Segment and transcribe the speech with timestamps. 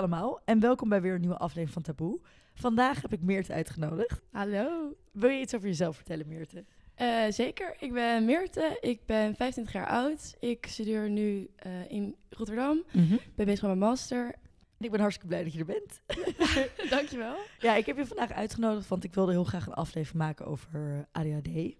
[0.00, 2.20] allemaal en welkom bij weer een nieuwe aflevering van Taboe.
[2.54, 4.22] Vandaag heb ik Meerte uitgenodigd.
[4.30, 4.94] Hallo.
[5.12, 6.64] Wil je iets over jezelf vertellen, Meerte?
[6.96, 7.76] Uh, zeker.
[7.78, 8.78] Ik ben Meerte.
[8.80, 10.36] Ik ben 25 jaar oud.
[10.38, 12.82] Ik studeer nu uh, in Rotterdam.
[12.92, 13.18] Mm -hmm.
[13.34, 14.34] Ben bezig met mijn master.
[14.78, 16.00] Ik ben hartstikke blij dat je er bent.
[16.96, 17.36] Dankjewel.
[17.58, 21.06] Ja, ik heb je vandaag uitgenodigd, want ik wilde heel graag een aflevering maken over
[21.12, 21.74] ADHD.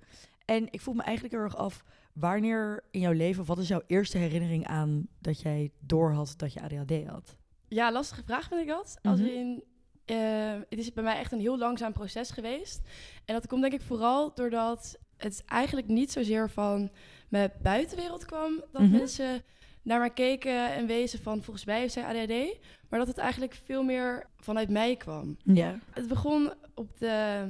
[0.44, 3.82] En ik voel me eigenlijk heel erg af, wanneer in jouw leven, wat is jouw
[3.86, 7.38] eerste herinnering aan dat jij doorhad dat je ADHD had?
[7.70, 8.98] Ja, lastige vraag vind ik dat.
[9.02, 9.34] Als mm -hmm.
[9.34, 9.62] in,
[10.06, 12.80] uh, het is bij mij echt een heel langzaam proces geweest.
[13.24, 16.90] En dat komt denk ik vooral doordat het eigenlijk niet zozeer van
[17.28, 18.56] mijn buitenwereld kwam.
[18.72, 18.98] Dat mm -hmm.
[18.98, 19.42] mensen
[19.82, 22.58] naar mij keken en wezen van volgens mij heeft zij ADHD.
[22.88, 25.36] Maar dat het eigenlijk veel meer vanuit mij kwam.
[25.44, 25.78] Ja.
[25.90, 27.46] Het begon op de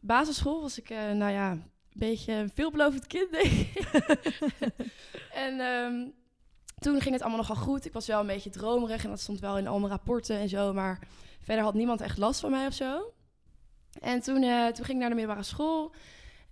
[0.00, 0.60] basisschool.
[0.60, 1.62] Was ik, uh, nou ja, een
[1.92, 3.88] beetje een veelbelovend kind, denk ik.
[5.44, 6.14] en um,
[6.84, 7.84] toen ging het allemaal nogal goed.
[7.84, 10.48] Ik was wel een beetje dromerig en dat stond wel in al mijn rapporten en
[10.48, 10.72] zo.
[10.72, 10.98] Maar
[11.40, 13.12] verder had niemand echt last van mij of zo.
[14.00, 15.94] En toen, uh, toen ging ik naar de middelbare school.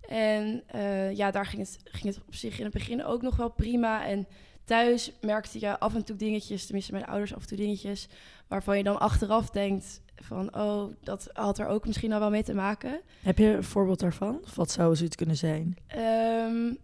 [0.07, 3.35] En uh, ja, daar ging het, ging het op zich in het begin ook nog
[3.35, 4.05] wel prima.
[4.05, 4.27] En
[4.65, 8.07] thuis merkte je af en toe dingetjes, tenminste mijn ouders af en toe dingetjes,
[8.47, 12.43] waarvan je dan achteraf denkt van, oh, dat had er ook misschien al wel mee
[12.43, 13.01] te maken.
[13.21, 14.39] Heb je een voorbeeld daarvan?
[14.43, 15.77] Of wat zou zoiets kunnen zijn?
[15.97, 16.77] Um,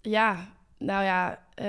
[0.00, 1.66] ja, nou ja, uh,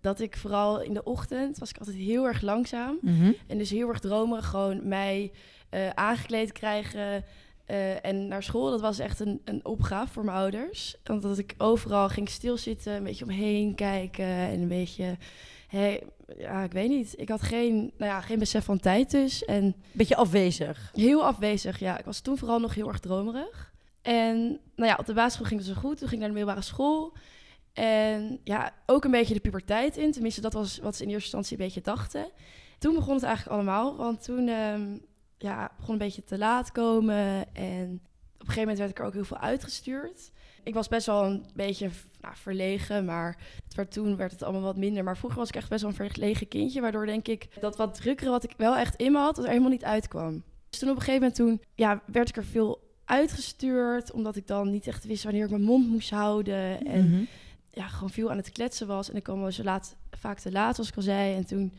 [0.00, 2.98] dat ik vooral in de ochtend was ik altijd heel erg langzaam.
[3.00, 3.14] Mhm.
[3.14, 3.34] Mm -hmm.
[3.46, 5.32] En dus heel erg dromerig, gewoon mij
[5.70, 7.24] uh, aangekleed krijgen,
[7.70, 10.96] uh, en naar school, dat was echt een, een opgave voor mijn ouders.
[11.04, 15.16] Want dat ik overal ging stilzitten, een beetje omheen kijken en een beetje...
[15.68, 16.02] Hey,
[16.38, 17.14] ja, ik weet niet.
[17.16, 19.44] Ik had geen, nou ja, geen besef van tijd dus.
[19.44, 20.90] En beetje afwezig.
[20.94, 21.98] Heel afwezig, ja.
[21.98, 23.72] Ik was toen vooral nog heel erg dromerig.
[24.02, 25.98] En nou ja, op de basisschool ging het zo goed.
[25.98, 27.12] Toen ging ik naar de middelbare school.
[27.78, 30.12] En ja, ook een beetje de puberteit in.
[30.12, 32.30] Tenminste, dat was wat ze in eerste instantie een beetje dachten.
[32.78, 33.96] Toen begon het eigenlijk allemaal.
[33.96, 34.48] Want toen...
[34.48, 35.06] Um,
[35.38, 37.54] ja, begon een beetje te laat komen.
[37.54, 38.00] En
[38.34, 40.30] op een gegeven moment werd ik er ook heel veel uitgestuurd.
[40.62, 44.62] Ik was best wel een beetje nou, verlegen, maar het werd, toen werd het allemaal
[44.62, 45.04] wat minder.
[45.04, 47.94] Maar vroeger was ik echt best wel een verlegen kindje, waardoor denk ik dat wat
[47.94, 50.42] drukkere wat ik wel echt in me had, dat er helemaal niet uitkwam.
[50.70, 54.46] Dus toen op een gegeven moment toen, ja, werd ik er veel uitgestuurd, omdat ik
[54.46, 56.86] dan niet echt wist wanneer ik mijn mond moest houden.
[56.86, 57.22] En Mhm.
[57.78, 59.10] Ja, gewoon veel aan het kletsen was.
[59.10, 61.34] En ik kwam wel zo laat, vaak te laat, zoals ik al zei.
[61.34, 61.74] En toen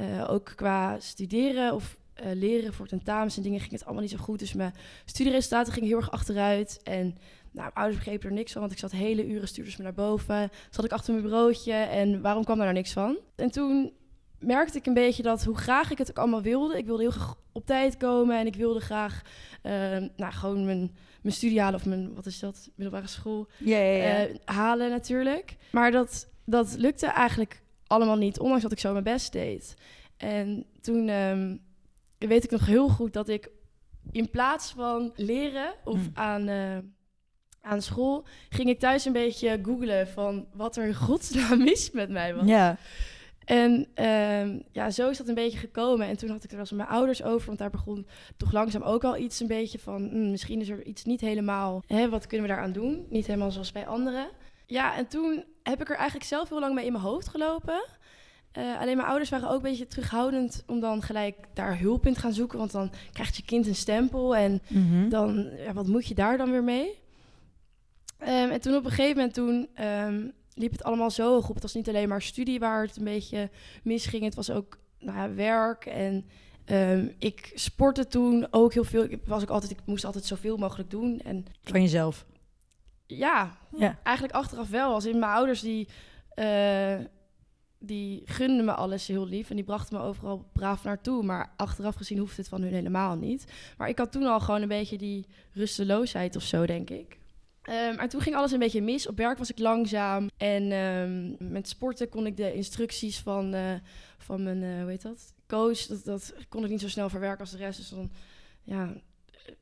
[0.00, 4.10] uh, ook qua studeren of uh, leren voor tentamens en dingen ging het allemaal niet
[4.10, 4.38] zo goed.
[4.38, 4.74] Dus mijn
[5.04, 6.80] studieresultaten gingen heel erg achteruit.
[6.82, 7.18] En nou,
[7.52, 10.06] mijn ouders begrepen er niks van, want ik zat hele uren, stuurden ze me naar
[10.06, 10.50] boven.
[10.70, 13.16] Zat ik achter mijn bureautje en waarom kwam daar nou niks van?
[13.34, 13.92] En toen
[14.38, 16.78] merkte ik een beetje dat hoe graag ik het ook allemaal wilde.
[16.78, 19.22] Ik wilde heel graag op tijd komen en ik wilde graag
[19.62, 19.72] uh,
[20.16, 24.08] nou, gewoon mijn, mijn studie halen of mijn, wat is dat, middelbare school ja, ja,
[24.08, 24.28] ja.
[24.28, 25.56] Uh, halen natuurlijk.
[25.70, 29.74] Maar dat, dat lukte eigenlijk allemaal niet, ondanks dat ik zo mijn best deed.
[30.16, 31.60] En toen um,
[32.18, 33.50] weet ik nog heel goed dat ik
[34.12, 36.10] in plaats van leren of Hmm.
[36.14, 36.78] aan, uh,
[37.60, 42.10] aan school, ging ik thuis een beetje googlen van wat er in godsnaam mis met
[42.10, 42.46] mij was.
[42.46, 42.78] Ja.
[43.46, 46.06] En um, ja, zo is dat een beetje gekomen.
[46.06, 48.52] En toen had ik er wel eens met mijn ouders over, want daar begon toch
[48.52, 52.08] langzaam ook al iets een beetje van, hm, misschien is er iets niet helemaal, hè,
[52.08, 53.06] wat kunnen we daaraan doen?
[53.08, 54.28] Niet helemaal zoals bij anderen.
[54.66, 57.84] Ja, en toen heb ik er eigenlijk zelf heel lang mee in mijn hoofd gelopen.
[58.58, 62.14] Uh, alleen mijn ouders waren ook een beetje terughoudend om dan gelijk daar hulp in
[62.14, 62.58] te gaan zoeken.
[62.58, 65.08] Want dan krijgt je kind een stempel en Mm -hmm.
[65.08, 66.98] dan, ja, wat moet je daar dan weer mee?
[68.22, 71.54] Um, en toen op een gegeven moment toen, um, liep het allemaal zo hoog op.
[71.54, 73.50] Het was niet alleen maar studie waar het een beetje
[73.82, 74.24] misging.
[74.24, 76.24] Het was ook nou ja, werk en
[76.66, 79.02] um, ik sportte toen ook heel veel.
[79.02, 81.20] Ik, was ook altijd, ik moest altijd zoveel mogelijk doen.
[81.20, 82.26] En Van jezelf?
[83.06, 84.92] Ja, ja, eigenlijk achteraf wel.
[84.92, 85.88] Als in mijn ouders die...
[86.34, 86.94] Uh,
[87.78, 91.22] die gunden me alles heel lief en die brachten me overal braaf naartoe.
[91.22, 93.52] Maar achteraf gezien hoeft het van hun helemaal niet.
[93.76, 97.18] Maar ik had toen al gewoon een beetje die rusteloosheid of zo, denk ik.
[97.68, 99.08] Um, maar toen ging alles een beetje mis.
[99.08, 100.30] Op werk was ik langzaam.
[100.36, 103.74] En um, met sporten kon ik de instructies van, uh,
[104.18, 105.86] van mijn, uh, hoe heet dat, coach...
[105.86, 107.78] Dat, dat kon ik niet zo snel verwerken als de rest.
[107.78, 108.10] Dus dan,
[108.62, 108.92] ja,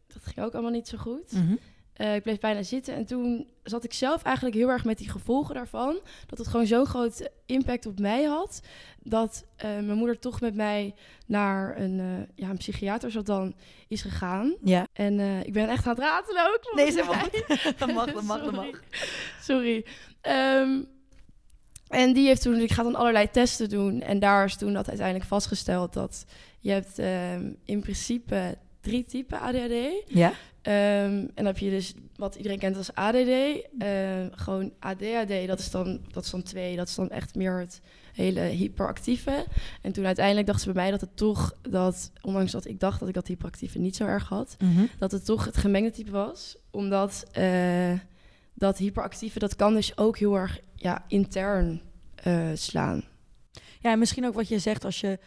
[0.06, 1.30] dat ging ook allemaal niet zo goed.
[1.30, 1.58] -hmm.
[1.96, 5.10] Uh, ik bleef bijna zitten en toen zat ik zelf eigenlijk heel erg met die
[5.10, 6.00] gevolgen daarvan.
[6.26, 8.60] Dat het gewoon zo'n groot impact op mij had.
[9.02, 10.94] Dat uh, mijn moeder toch met mij
[11.26, 12.04] naar een, uh,
[12.34, 13.54] ja, een psychiater zat dan
[13.88, 14.54] is gegaan.
[14.62, 14.86] Ja.
[14.92, 16.74] En ik ben echt aan het ratelen ook.
[16.74, 17.28] Nee, zeg maar.
[17.78, 18.80] dat mag, dat mag, dat mag.
[19.40, 19.84] Sorry.
[20.22, 20.88] Um,
[21.88, 24.00] en die heeft toen, ik ga dan allerlei testen doen.
[24.00, 26.24] En daar is toen dat uiteindelijk vastgesteld dat
[26.60, 30.02] je hebt um, in principe drie typen ADHD.
[30.06, 30.32] Ja?
[30.62, 33.28] Ehm, en dan heb je dus wat iedereen kent als ADD.
[33.78, 36.76] Ehm, gewoon ADHD, dat is, dan, dat is dan twee.
[36.76, 37.80] Dat is dan echt meer het
[38.12, 39.44] hele hyperactieve.
[39.82, 41.56] En toen uiteindelijk dachten ze bij mij dat het toch...
[41.62, 44.56] dat ondanks dat ik dacht dat ik dat hyperactieve niet zo erg had...
[44.58, 44.84] Mhm.
[44.98, 46.56] dat het toch het gemengde type was.
[46.70, 47.92] Omdat eh,
[48.54, 51.80] dat hyperactieve, dat kan dus ook heel erg ja, intern
[52.14, 53.04] eh, slaan.
[53.80, 55.18] Ja, en misschien ook wat je zegt als je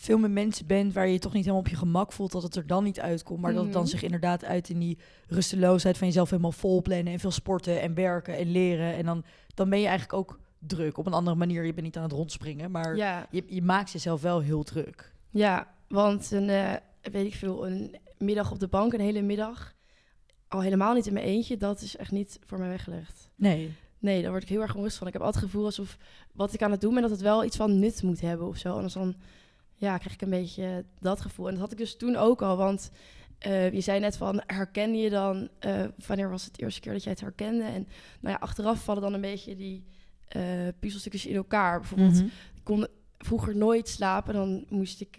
[0.00, 2.42] veel met mensen bent waar je je toch niet helemaal op je gemak voelt, dat
[2.42, 3.40] het er dan niet uitkomt.
[3.40, 3.90] Maar dat het dan Mhm.
[3.90, 7.94] zich inderdaad uit in die rusteloosheid van jezelf helemaal vol plannen en veel sporten en
[7.94, 8.94] werken en leren.
[8.94, 9.24] En dan,
[9.54, 10.98] dan ben je eigenlijk ook druk.
[10.98, 13.90] Op een andere manier, je bent niet aan het rondspringen, maar Ja, je, je maakt
[13.90, 15.12] jezelf wel heel druk.
[15.30, 16.72] ja want een, eh,
[17.02, 19.74] weet ik veel, een middag op de bank, een hele middag...
[20.48, 23.30] al helemaal niet in mijn eentje, dat is echt niet voor mij weggelegd.
[23.34, 23.72] Nee.
[23.98, 25.06] Nee, daar word ik heel erg onrustig van.
[25.06, 25.96] Ik heb altijd het gevoel alsof
[26.32, 28.56] wat ik aan het doen ben, dat het wel iets van nut moet hebben of
[28.56, 28.74] zo.
[28.74, 29.14] Anders dan
[29.78, 31.46] ja, krijg ik een beetje dat gevoel.
[31.46, 32.90] En dat had ik dus toen ook al, want
[33.38, 36.92] eh, je zei net van, herken je dan, eh, wanneer was het de eerste keer
[36.92, 37.64] dat jij het herkende?
[37.64, 37.88] En
[38.20, 39.84] nou ja, achteraf vallen dan een beetje die
[40.28, 40.42] eh,
[40.80, 41.78] puzzelstukjes in elkaar.
[41.80, 42.24] Bijvoorbeeld, Mhm.
[42.24, 42.86] ik kon
[43.18, 45.16] vroeger nooit slapen, dan moest ik...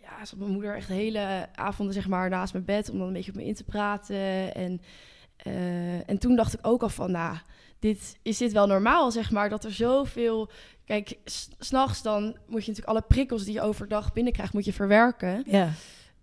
[0.00, 3.06] ja, zat mijn moeder echt de hele avonden zeg maar naast mijn bed om dan
[3.06, 4.54] een beetje op me in te praten.
[4.54, 4.80] En,
[6.06, 7.36] en toen dacht ik ook al van, nou,
[7.92, 10.50] dit, is dit wel normaal, zeg maar, dat er zoveel...
[10.84, 14.72] Kijk, s- s'nachts dan moet je natuurlijk alle prikkels die je overdag binnenkrijgt, moet je
[14.72, 15.42] verwerken.
[15.46, 15.70] Ja.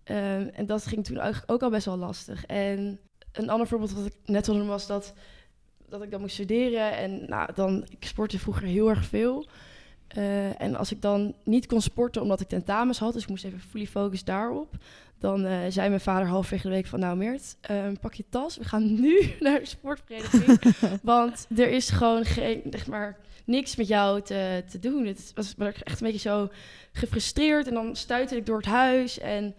[0.03, 2.45] Ehm, en dat ging toen eigenlijk ook al best wel lastig.
[2.45, 2.99] En
[3.31, 5.13] een ander voorbeeld wat ik net al noemde was dat,
[5.89, 6.97] dat ik dan moest studeren.
[6.97, 9.47] En nou, dan, ik sportte vroeger heel erg veel.
[10.07, 13.43] Eh, en als ik dan niet kon sporten omdat ik tentamens had, dus ik moest
[13.45, 14.75] even fully focus daarop.
[15.21, 18.57] Dan eh, zei mijn vader halverwege de week van, nou Meert, ehm, pak je tas,
[18.57, 20.75] we gaan nu naar de sportvereniging.
[21.01, 25.05] want er is gewoon geen, zeg maar, niks met jou te, te doen.
[25.05, 26.49] Het was echt een beetje zo
[26.91, 27.67] gefrustreerd.
[27.67, 29.55] En dan stuitte ik door het huis en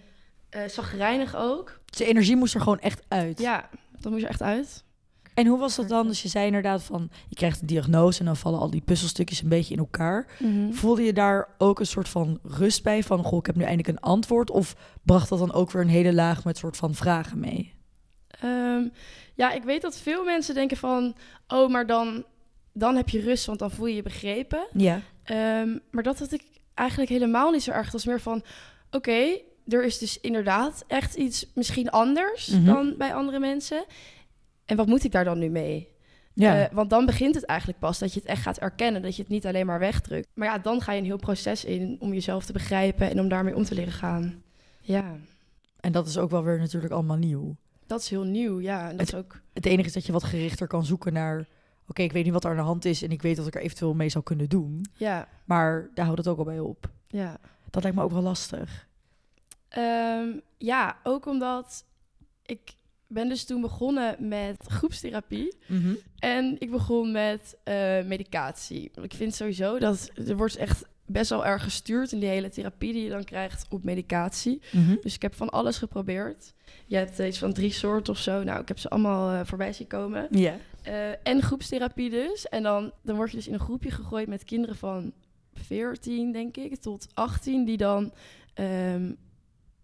[0.49, 1.81] eh zagrijnig ook.
[1.85, 3.39] Dus de energie moest er gewoon echt uit.
[3.39, 3.69] Ja,
[4.01, 4.85] dat moest er echt uit.
[5.35, 6.07] En hoe was dat dan?
[6.07, 9.43] Dus je zei inderdaad van, je krijgt een diagnose en dan vallen al die puzzelstukjes
[9.43, 10.27] een beetje in elkaar.
[10.71, 13.03] Voelde je daar ook een soort van rust bij?
[13.03, 14.51] Van, goh, ik heb nu eindelijk een antwoord.
[14.51, 17.75] Of bracht dat dan ook weer een hele laag met soort van vragen mee?
[18.41, 18.83] Ehm,
[19.35, 21.15] ja, ik weet dat veel mensen denken van...
[21.49, 22.25] oh, maar dan,
[22.73, 24.67] dan heb je rust, want dan voel je je begrepen.
[24.73, 25.01] Ja.
[25.23, 26.43] Ehm, maar dat had ik
[26.75, 27.85] eigenlijk helemaal niet zo erg.
[27.85, 28.43] Het was meer van,
[28.91, 29.39] oké,
[29.69, 32.65] er is dus inderdaad echt iets misschien anders Mhm.
[32.65, 33.85] dan bij andere mensen.
[34.73, 35.89] En wat moet ik daar dan nu mee?
[36.33, 36.65] Ja.
[36.69, 39.03] Eh, want dan begint het eigenlijk pas dat je het echt gaat erkennen.
[39.03, 40.29] Dat je het niet alleen maar wegdrukt.
[40.35, 43.29] Maar ja, dan ga je een heel proces in om jezelf te begrijpen en om
[43.29, 44.43] daarmee om te leren gaan.
[44.81, 45.17] Ja,
[45.81, 47.57] en dat is ook wel weer natuurlijk allemaal nieuw.
[47.87, 48.61] dat is heel nieuw.
[48.61, 49.41] Ja, en dat is ook.
[49.53, 51.47] Het enige is dat je wat gerichter kan zoeken naar...
[51.89, 53.55] Oké, ik weet niet wat er aan de hand is en ik weet dat ik
[53.55, 54.87] er eventueel mee zou kunnen doen.
[54.95, 56.91] Ja, Maar daar houdt het ook al bij op.
[57.09, 57.37] ja.
[57.71, 58.89] Dat lijkt me ook wel lastig.
[59.69, 60.29] Ehm,
[60.59, 61.85] ja, ook omdat
[62.47, 62.75] ik
[63.13, 65.57] ben dus toen begonnen met groepstherapie.
[66.19, 67.75] En ik begon met eh,
[68.05, 68.91] medicatie.
[69.03, 72.93] Ik vind sowieso dat er wordt echt best wel erg gestuurd in die hele therapie
[72.93, 74.61] die je dan krijgt op medicatie.
[74.73, 74.97] Mhm.
[75.01, 76.53] Dus ik heb van alles geprobeerd.
[76.87, 78.43] Je hebt iets van drie soorten of zo.
[78.43, 80.27] Nou, ik heb ze allemaal eh, voorbij zien komen.
[80.31, 80.57] Ja.
[80.83, 82.49] Eh, en groepstherapie dus.
[82.49, 85.13] En dan, dan word je dus in een groepje gegooid met kinderen van
[85.55, 88.13] 14, denk ik, tot 18, die dan
[88.55, 89.13] ehm,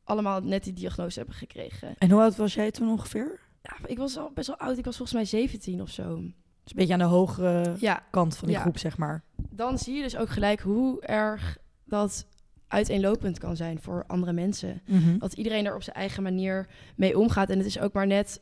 [0.08, 1.94] allemaal net die diagnose hebben gekregen.
[1.98, 3.40] En hoe oud was jij toen ongeveer?
[3.62, 4.78] Ja, ik was al best wel oud.
[4.78, 6.14] Ik was volgens mij 17 of zo.
[6.16, 6.22] Dus
[6.64, 8.62] een beetje aan de hogere Ja, kant van die Ja.
[8.62, 9.22] groep, zeg maar.
[9.50, 12.26] dan zie je dus ook gelijk hoe erg dat
[12.68, 14.82] uiteenlopend kan zijn voor andere mensen.
[14.86, 15.18] Mhm.
[15.18, 17.50] Dat iedereen er op zijn eigen manier mee omgaat.
[17.50, 18.40] En het is ook maar net...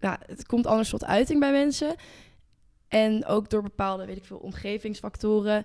[0.00, 1.94] ja, het komt anders tot uiting bij mensen.
[2.88, 5.64] En ook door bepaalde, weet ik veel, omgevingsfactoren...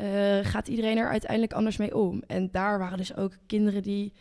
[0.00, 2.22] eh, gaat iedereen er uiteindelijk anders mee om.
[2.26, 4.12] En daar waren dus ook kinderen die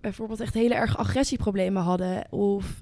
[0.00, 2.32] bijvoorbeeld echt hele erg agressieproblemen hadden...
[2.32, 2.80] of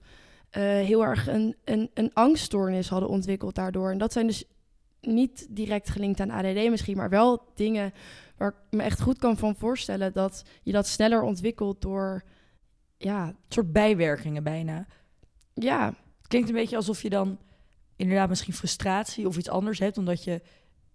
[0.50, 3.90] eh, heel erg een, een, een angststoornis hadden ontwikkeld daardoor.
[3.90, 4.44] En dat zijn dus
[5.00, 6.96] niet direct gelinkt aan ADD misschien...
[6.96, 7.92] maar wel dingen
[8.36, 10.12] waar ik me echt goed kan van voorstellen...
[10.12, 12.22] dat je dat sneller ontwikkelt door...
[12.96, 14.86] Ja, Een soort bijwerkingen bijna.
[15.54, 15.86] ja,
[16.18, 17.38] Het klinkt een beetje alsof je dan
[17.96, 20.40] inderdaad misschien frustratie of iets anders hebt, omdat je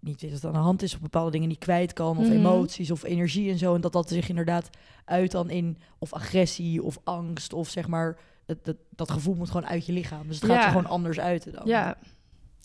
[0.00, 2.32] niet weet wat aan de hand is of bepaalde dingen niet kwijt kan, of Mhm.
[2.36, 3.74] emoties of energie en zo.
[3.74, 4.70] En dat dat zich inderdaad
[5.04, 9.50] uit dan in of agressie of angst of zeg maar, dat, dat, dat gevoel moet
[9.50, 10.26] gewoon uit je lichaam.
[10.26, 10.62] Dus het gaat Ja.
[10.64, 11.62] er gewoon anders uit dan.
[11.66, 11.96] ja.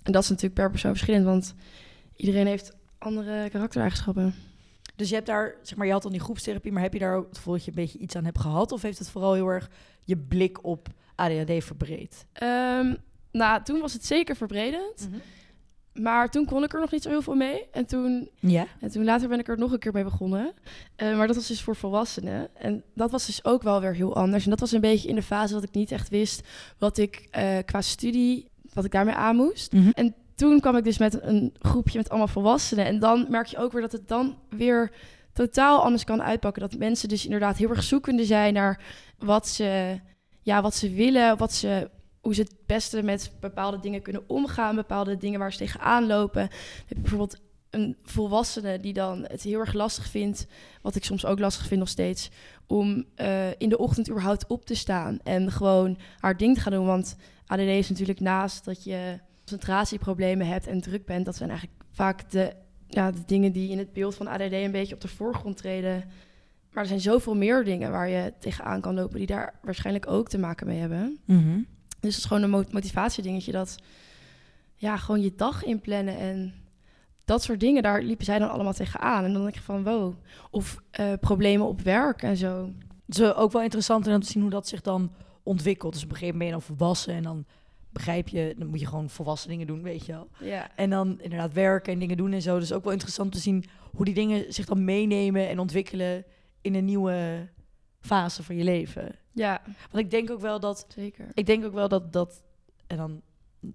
[0.03, 1.25] En dat is natuurlijk per persoon verschillend...
[1.25, 1.53] want
[2.15, 4.33] iedereen heeft andere karaktereigenschappen.
[4.95, 7.15] Dus je hebt daar, zeg maar, je had dan die groepstherapie, maar heb je daar
[7.15, 8.71] ook het gevoel dat je een beetje iets aan hebt gehad?
[8.71, 9.69] Of heeft het vooral heel erg
[10.03, 12.25] je blik op ADHD verbreed?
[12.33, 12.95] Ehm,
[13.31, 15.09] nou, toen was het zeker verbredend.
[16.01, 17.65] Maar toen kon ik er nog niet zo heel veel mee.
[17.71, 18.65] En toen, Ja.
[18.79, 20.53] en toen later ben ik er nog een keer mee begonnen.
[20.95, 22.47] Eh, maar dat was dus voor volwassenen.
[22.55, 24.43] En dat was dus ook wel weer heel anders.
[24.43, 26.47] En dat was een beetje in de fase dat ik niet echt wist
[26.77, 29.71] wat ik eh, qua studie, wat ik daarmee aan moest.
[29.73, 29.89] Mhm.
[29.93, 32.85] En toen kwam ik dus met een groepje met allemaal volwassenen.
[32.85, 34.91] En dan merk je ook weer dat het dan weer
[35.33, 36.61] totaal anders kan uitpakken.
[36.61, 38.81] Dat mensen dus inderdaad heel erg zoekende zijn naar
[39.17, 39.99] wat ze,
[40.41, 41.89] ja, wat ze willen, wat ze,
[42.25, 46.41] hoe ze het beste met bepaalde dingen kunnen omgaan, bepaalde dingen waar ze tegenaan lopen.
[46.41, 47.39] Heb je bijvoorbeeld
[47.69, 50.47] een volwassene die dan het heel erg lastig vindt,
[50.81, 52.29] wat ik soms ook lastig vind nog steeds,
[52.67, 56.71] om eh, in de ochtend überhaupt op te staan en gewoon haar ding te gaan
[56.71, 56.85] doen.
[56.85, 57.15] Want
[57.45, 62.31] ADD is natuurlijk naast dat je concentratieproblemen hebt en druk bent, dat zijn eigenlijk vaak
[62.31, 62.53] de,
[62.87, 66.03] ja, de dingen die in het beeld van ADD een beetje op de voorgrond treden.
[66.71, 70.29] Maar er zijn zoveel meer dingen waar je tegenaan kan lopen die daar waarschijnlijk ook
[70.29, 71.19] te maken mee hebben.
[71.25, 71.59] Mhm.
[72.05, 73.75] Dus het is gewoon een mo- motivatiedingetje dat
[74.75, 76.53] ja, gewoon je dag inplannen en
[77.25, 79.23] dat soort dingen, daar liepen zij dan allemaal tegenaan.
[79.23, 80.13] En dan denk je van wow.
[80.51, 82.71] Of eh, problemen op werk en zo.
[83.05, 85.11] Het is eh, ook wel interessant om te zien hoe dat zich dan
[85.43, 85.93] ontwikkelt.
[85.93, 87.45] Dus op een gegeven moment ben je dan volwassen en dan
[87.89, 90.27] begrijp je, dan moet je gewoon volwassen dingen doen, weet je wel.
[90.39, 92.59] Ja, En dan inderdaad werken en dingen doen en zo.
[92.59, 96.25] Dus ook wel interessant te zien hoe die dingen zich dan meenemen en ontwikkelen
[96.61, 97.47] in een nieuwe
[97.99, 99.15] fase van je leven.
[99.35, 99.61] Ja
[99.91, 101.27] Want ik denk ook wel dat, zeker.
[101.33, 102.43] ik denk ook wel dat, dat
[102.87, 103.21] en dan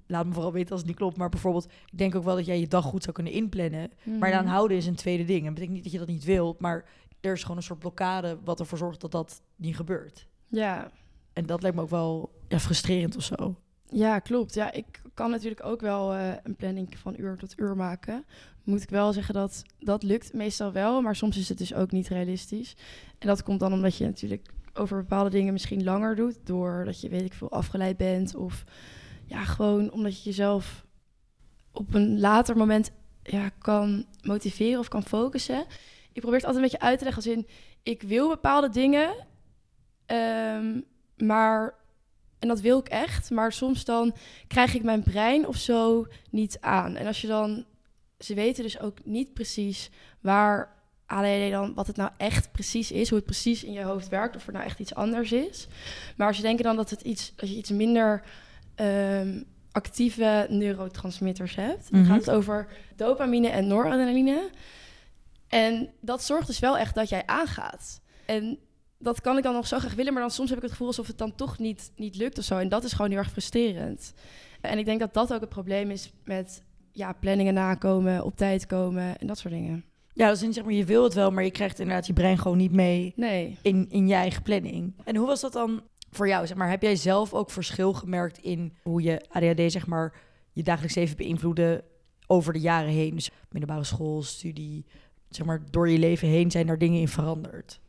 [0.07, 2.47] laat me vooral weten als het niet klopt, maar bijvoorbeeld, ik denk ook wel dat
[2.47, 3.90] jij je dag goed zou kunnen inplannen.
[4.19, 4.52] Maar dan Mhm.
[4.52, 5.45] houden is een tweede ding.
[5.45, 6.85] Dat betekent niet dat je dat niet wilt, maar
[7.21, 10.26] er is gewoon een soort blokkade wat ervoor zorgt dat dat niet gebeurt.
[10.49, 10.90] Ja,
[11.33, 13.57] En dat lijkt me ook wel ja, frustrerend of zo.
[13.88, 14.55] Ja, klopt.
[14.55, 18.25] Ja, ik kan natuurlijk ook wel eh, een planning van uur tot uur maken.
[18.64, 21.90] Moet ik wel zeggen dat dat lukt meestal wel, maar soms is het dus ook
[21.90, 22.76] niet realistisch.
[23.19, 27.09] En dat komt dan omdat je natuurlijk over bepaalde dingen misschien langer doet, doordat je
[27.09, 28.65] weet ik veel afgeleid bent of
[29.27, 30.87] ja, gewoon omdat je jezelf
[31.73, 32.91] op een later moment
[33.23, 35.65] ja, kan motiveren of kan focussen.
[36.12, 37.47] Ik probeer het altijd een beetje uit te leggen als in,
[37.83, 39.27] ik wil bepaalde dingen,
[40.07, 40.81] ehm,
[41.17, 41.79] maar
[42.39, 44.15] en dat wil ik echt, maar soms dan
[44.47, 46.97] krijg ik mijn brein of zo niet aan.
[46.97, 47.65] En als je dan,
[48.19, 50.80] ze weten dus ook niet precies waar
[51.11, 54.37] ADD dan, wat het nou echt precies is, hoe het precies in je hoofd werkt,
[54.37, 55.67] of er nou echt iets anders is.
[56.17, 58.23] Maar als je denkt dan dat het iets, als je iets minder
[58.75, 62.11] ehm, actieve neurotransmitters hebt, dan Mhm.
[62.11, 64.50] gaat het over dopamine en noradrenaline.
[65.49, 68.00] En dat zorgt dus wel echt dat jij aangaat.
[68.26, 68.59] En
[68.99, 70.87] dat kan ik dan nog zo graag willen, maar dan soms heb ik het gevoel
[70.87, 72.59] alsof het dan toch niet, niet lukt of zo.
[72.59, 74.12] En dat is gewoon heel erg frustrerend.
[74.61, 76.62] En ik denk dat dat ook het probleem is met
[76.93, 79.85] ja, planningen nakomen, op tijd komen en dat soort dingen.
[80.12, 82.38] Ja, dus in, zeg maar, je wil het wel, maar je krijgt inderdaad je brein
[82.38, 83.59] gewoon niet mee Nee.
[83.62, 84.95] in, in je eigen planning.
[85.05, 86.47] En hoe was dat dan voor jou?
[86.47, 90.14] Zeg maar, heb jij zelf ook verschil gemerkt in hoe je ADHD, zeg maar,
[90.52, 91.85] je dagelijks leven beïnvloedde
[92.26, 93.14] over de jaren heen?
[93.14, 94.87] Dus middelbare school, studie,
[95.29, 97.81] zeg maar, door je leven heen zijn er dingen in veranderd?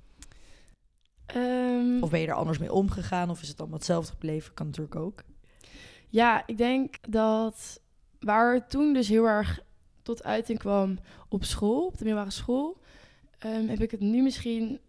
[1.26, 3.30] Ehm, Of ben je er anders mee omgegaan?
[3.30, 4.54] Of is het allemaal hetzelfde gebleven?
[4.54, 5.24] Kan natuurlijk ook.
[6.10, 7.82] Ja, ik denk dat
[8.20, 9.60] waar het toen dus heel erg
[10.02, 12.78] tot uiting kwam op school, op de middelbare school,
[13.38, 14.80] ehm, heb ik het nu misschien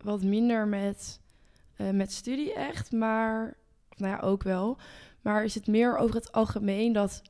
[0.00, 1.20] wat minder met,
[1.76, 3.56] eh, met studie echt, maar
[3.90, 4.78] of nou ja, ook wel.
[5.22, 7.22] Maar is het meer over het algemeen dat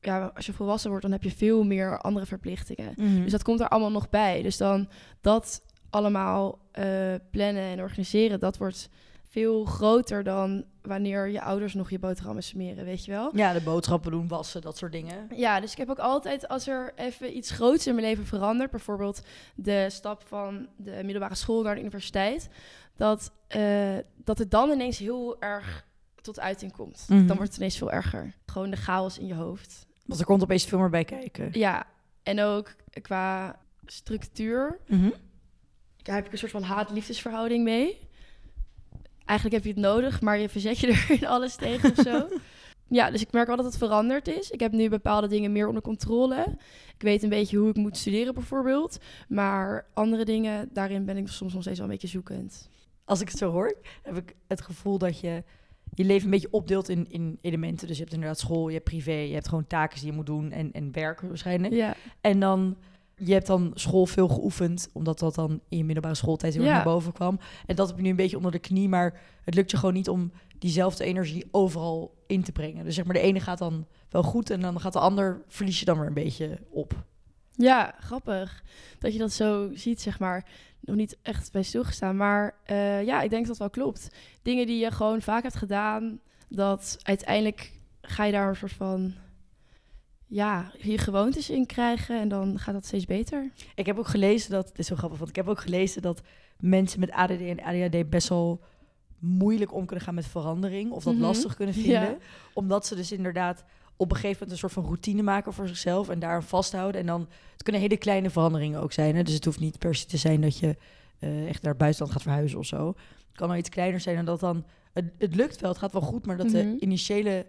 [0.00, 2.94] ja, als je volwassen wordt, dan heb je veel meer andere verplichtingen.
[3.22, 4.42] Dus dat komt er allemaal nog bij.
[4.42, 4.88] Dus dan
[5.20, 8.88] dat allemaal eh, plannen en organiseren, dat wordt
[9.30, 13.36] veel groter dan wanneer je ouders nog je boterhammen smeren, weet je wel?
[13.36, 15.28] Ja, de boodschappen doen, wassen, dat soort dingen.
[15.34, 18.70] Ja, dus ik heb ook altijd, als er even iets groots in mijn leven verandert,
[18.70, 19.22] bijvoorbeeld
[19.54, 22.48] de stap van de middelbare school naar de universiteit,
[22.96, 25.86] dat, eh, dat het dan ineens heel erg
[26.20, 27.04] tot uiting komt.
[27.08, 27.26] Mhm.
[27.26, 28.34] Dan wordt het ineens veel erger.
[28.46, 29.86] Gewoon de chaos in je hoofd.
[30.06, 31.48] Want er komt opeens veel meer bij kijken.
[31.52, 31.86] Ja,
[32.22, 34.80] en ook qua structuur
[36.02, 38.08] daar heb ik een soort van haat-liefdesverhouding mee.
[39.30, 42.28] Eigenlijk heb je het nodig, maar je verzet je er in alles tegen of zo.
[42.92, 44.50] Ja, dus ik merk wel dat het veranderd is.
[44.50, 46.56] Ik heb nu bepaalde dingen meer onder controle.
[46.94, 48.98] Ik weet een beetje hoe ik moet studeren bijvoorbeeld.
[49.28, 52.68] Maar andere dingen, daarin ben ik soms nog steeds wel een beetje zoekend.
[53.04, 55.44] Als ik het zo hoor, heb ik het gevoel dat je
[55.94, 57.86] je leven een beetje opdeelt in, in elementen.
[57.86, 60.26] Dus je hebt inderdaad school, je hebt privé, je hebt gewoon taken die je moet
[60.26, 61.74] doen en, en werk waarschijnlijk.
[61.74, 62.76] Ja, En dan,
[63.24, 66.70] je hebt dan school veel geoefend, omdat dat dan in je middelbare schooltijd heel erg
[66.70, 66.76] Ja.
[66.76, 67.38] naar boven kwam.
[67.66, 69.94] En dat heb je nu een beetje onder de knie, maar het lukt je gewoon
[69.94, 72.84] niet om diezelfde energie overal in te brengen.
[72.84, 75.78] Dus zeg maar, de ene gaat dan wel goed en dan gaat de ander, verlies
[75.78, 77.04] je dan weer een beetje op.
[77.56, 78.62] ja grappig
[78.98, 80.44] dat je dat zo ziet, zeg maar.
[80.80, 84.08] Nog niet echt bij stilgestaan, maar eh, ja, ik denk dat dat wel klopt.
[84.42, 87.72] Dingen die je gewoon vaak hebt gedaan, dat uiteindelijk
[88.02, 89.14] ga je daar een soort van
[90.32, 93.50] ja, je gewoontes in krijgen en dan gaat dat steeds beter.
[93.74, 96.20] Ik heb ook gelezen dat, het is zo grappig, want ik heb ook gelezen dat
[96.60, 98.60] mensen met ADD en ADHD best wel
[99.18, 101.22] moeilijk om kunnen gaan met verandering of dat Mhm.
[101.22, 102.16] lastig kunnen vinden, Ja.
[102.54, 103.64] omdat ze dus inderdaad
[103.96, 107.00] op een gegeven moment een soort van routine maken voor zichzelf en daar vasthouden.
[107.00, 109.16] En dan, het kunnen hele kleine veranderingen ook zijn.
[109.16, 109.22] Hè?
[109.22, 110.76] Dus het hoeft niet per se te zijn dat je
[111.18, 112.86] eh, echt naar het buitenland gaat verhuizen of zo.
[113.28, 115.92] Het kan al iets kleiner zijn en dat dan, het, het lukt wel, het gaat
[115.92, 116.54] wel goed, maar dat Mhm.
[116.56, 117.46] de initiële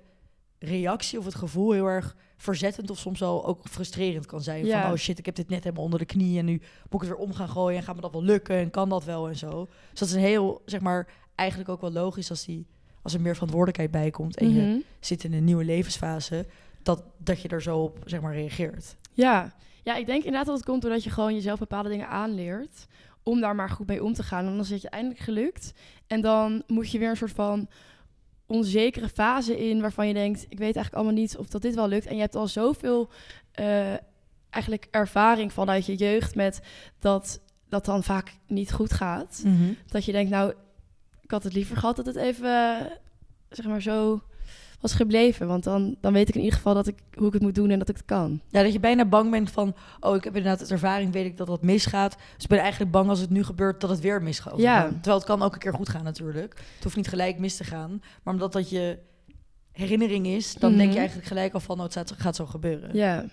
[0.64, 4.66] reactie of het gevoel heel erg verzettend of soms wel ook frustrerend kan zijn.
[4.66, 4.82] Ja.
[4.82, 6.52] Van, oh shit, ik heb dit net helemaal onder de knie en nu
[6.90, 8.90] moet ik het weer om gaan gooien en gaat me dat wel lukken en kan
[8.90, 9.68] dat wel en zo.
[9.90, 12.68] Dus dat is een heel, zeg maar, eigenlijk ook wel logisch als, die,
[13.02, 14.80] als er meer verantwoordelijkheid bij komt en je Mhm.
[15.00, 16.46] zit in een nieuwe levensfase,
[16.84, 18.96] dat, dat je er zo op, zeg maar, reageert.
[19.14, 19.54] Ja.
[19.84, 22.88] ja, ik denk inderdaad dat het komt doordat je gewoon jezelf bepaalde dingen aanleert.
[23.24, 24.46] Om daar maar goed mee om te gaan.
[24.46, 25.74] En dan is het je eindelijk gelukt.
[26.08, 27.68] En dan moet je weer een soort van
[28.52, 31.88] onzekere fase in waarvan je denkt, ik weet eigenlijk allemaal niet of dat dit wel
[31.88, 32.06] lukt.
[32.06, 33.10] En je hebt al zoveel
[33.52, 33.94] eh,
[34.50, 36.62] eigenlijk ervaring vanuit je jeugd met
[37.00, 37.40] dat
[37.70, 39.42] dat dan vaak niet goed gaat.
[39.88, 40.54] Dat je denkt, nou,
[41.22, 42.88] ik had het liever gehad dat het even,
[43.50, 44.22] zeg maar, zo
[44.82, 45.48] was gebleven.
[45.48, 47.70] Want dan, dan weet ik in ieder geval dat ik, hoe ik het moet doen
[47.70, 48.42] en dat ik het kan.
[48.50, 51.38] Ja, dat je bijna bang bent van, oh, ik heb inderdaad het ervaring, weet ik
[51.38, 52.16] dat dat misgaat.
[52.36, 54.58] Dus ik ben eigenlijk bang als het nu gebeurt dat het weer misgaat.
[54.58, 54.88] Ja.
[54.90, 56.54] Terwijl het kan ook een keer goed gaan natuurlijk.
[56.76, 58.02] Het hoeft niet gelijk mis te gaan.
[58.24, 58.98] Maar omdat dat je
[59.72, 60.98] herinnering is, dan denk je Mhm.
[60.98, 62.96] eigenlijk gelijk al van, oh, het gaat, gaat zo gebeuren.
[62.96, 63.26] Ja.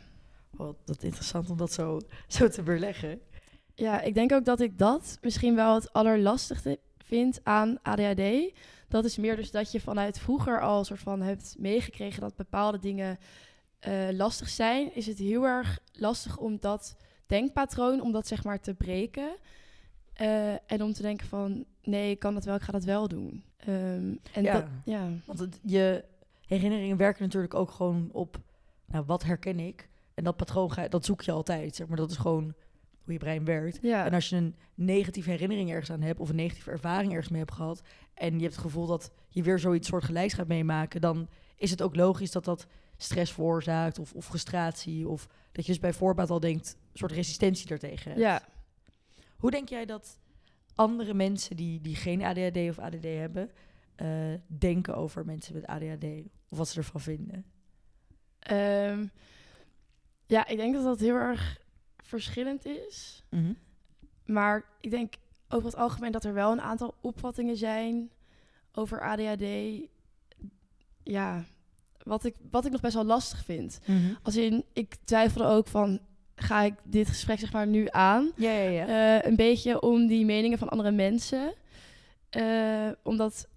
[0.51, 3.19] Wat dat interessant om dat zo, zo te weerleggen.
[3.75, 8.53] ja, ik denk ook dat ik dat misschien wel het allerlastigste vind aan ADHD.
[8.89, 12.79] Dat is meer dus dat je vanuit vroeger al soort van hebt meegekregen dat bepaalde
[12.79, 13.19] dingen
[13.79, 14.95] eh, lastig zijn.
[14.95, 19.37] Is het heel erg lastig om dat denkpatroon, om dat zeg maar te breken.
[20.13, 23.09] Eh, en om te denken van, nee, ik kan dat wel, ik ga dat wel
[23.09, 23.45] doen.
[23.57, 24.53] Ehm, en Ja.
[24.53, 25.09] dat, ja.
[25.25, 26.05] Want het, je
[26.47, 28.41] herinneringen werken natuurlijk ook gewoon op,
[28.87, 29.89] nou, wat herken ik?
[30.15, 31.97] En dat patroon, ga, dat zoek je altijd, zeg maar.
[31.97, 32.55] Dat is gewoon
[33.09, 33.79] hoe je brein werkt.
[33.83, 34.05] Ja.
[34.05, 37.41] En als je een negatieve herinnering ergens aan hebt of een negatieve ervaring ergens mee
[37.41, 37.83] hebt gehad
[38.15, 41.83] en je hebt het gevoel dat je weer zoiets soortgelijks gaat meemaken, dan is het
[41.83, 46.31] ook logisch dat dat stress veroorzaakt of, of frustratie of dat je dus bij voorbaat
[46.31, 48.23] al denkt een soort resistentie daartegen hebt.
[48.23, 48.43] ja.
[49.37, 50.19] Hoe denk jij dat
[50.75, 53.51] andere mensen die, die geen ADHD of ADD hebben,
[53.95, 54.09] eh,
[54.47, 56.05] denken over mensen met ADHD
[56.49, 57.45] of wat ze ervan vinden?
[58.39, 59.07] Ehm,
[60.27, 61.61] ja, ik denk dat dat heel erg
[62.09, 63.23] verschillend is.
[64.25, 65.15] Maar ik denk
[65.49, 68.11] over het algemeen dat er wel een aantal opvattingen zijn
[68.73, 69.45] over ADHD.
[71.03, 71.45] Ja,
[72.03, 73.81] wat ik, wat ik nog best wel lastig vind.
[74.23, 76.01] Als in, ik twijfelde ook van,
[76.35, 78.33] ga ik dit gesprek zeg maar nu aan?
[78.37, 78.87] Ja, ja, ja.
[78.87, 81.55] Eh, een beetje om die meningen van andere mensen.
[82.31, 83.49] Eh, omdat,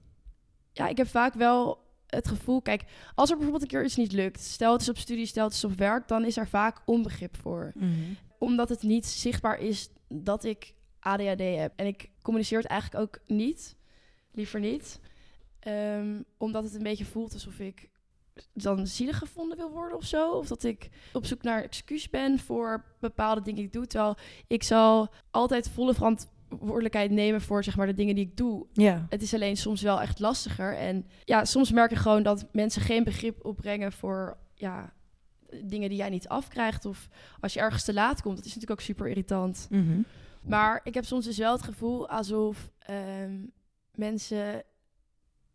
[0.72, 2.84] ja, ik heb vaak wel het gevoel, kijk,
[3.16, 5.54] als er bijvoorbeeld een keer iets niet lukt, stel het is op studie, stel het
[5.54, 7.72] is op werk, dan is er vaak onbegrip voor.
[7.76, 8.14] Mhm.
[8.42, 11.74] Omdat het niet zichtbaar is dat ik ADHD heb.
[11.76, 13.76] En ik communiceer het eigenlijk ook niet,
[14.32, 15.00] liever niet.
[15.60, 17.90] Ehm, omdat het een beetje voelt alsof ik
[18.54, 20.32] dan zielig gevonden wil worden of zo.
[20.32, 23.88] Of dat ik op zoek naar excuus ben voor bepaalde dingen die ik doe.
[23.88, 28.66] Terwijl ik zal altijd volle verantwoordelijkheid nemen voor zeg maar, de dingen die ik doe.
[28.74, 29.06] Ja.
[29.10, 30.78] Het is alleen soms wel echt lastiger.
[30.78, 34.94] En ja, soms merk ik gewoon dat mensen geen begrip opbrengen voor ja,
[35.64, 36.86] dingen die jij niet afkrijgt.
[36.86, 37.08] Of
[37.40, 38.36] als je ergens te laat komt.
[38.36, 39.68] Dat is natuurlijk ook super irritant.
[39.70, 40.02] Mhm.
[40.42, 43.46] Maar ik heb soms dus wel het gevoel alsof ehm,
[43.96, 44.64] mensen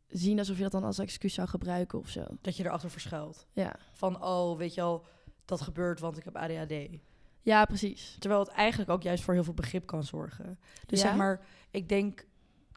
[0.08, 2.24] zien alsof je dat dan als excuus zou gebruiken of zo.
[2.40, 3.46] Dat je erachter verschuilt.
[3.52, 5.04] Ja, Van, oh, weet je al,
[5.44, 6.74] dat gebeurt, want ik heb ADHD.
[7.42, 8.16] ja precies.
[8.18, 10.58] Terwijl het eigenlijk ook juist voor heel veel begrip kan zorgen.
[10.86, 11.06] Dus Ja?
[11.08, 12.26] zeg maar, ik denk,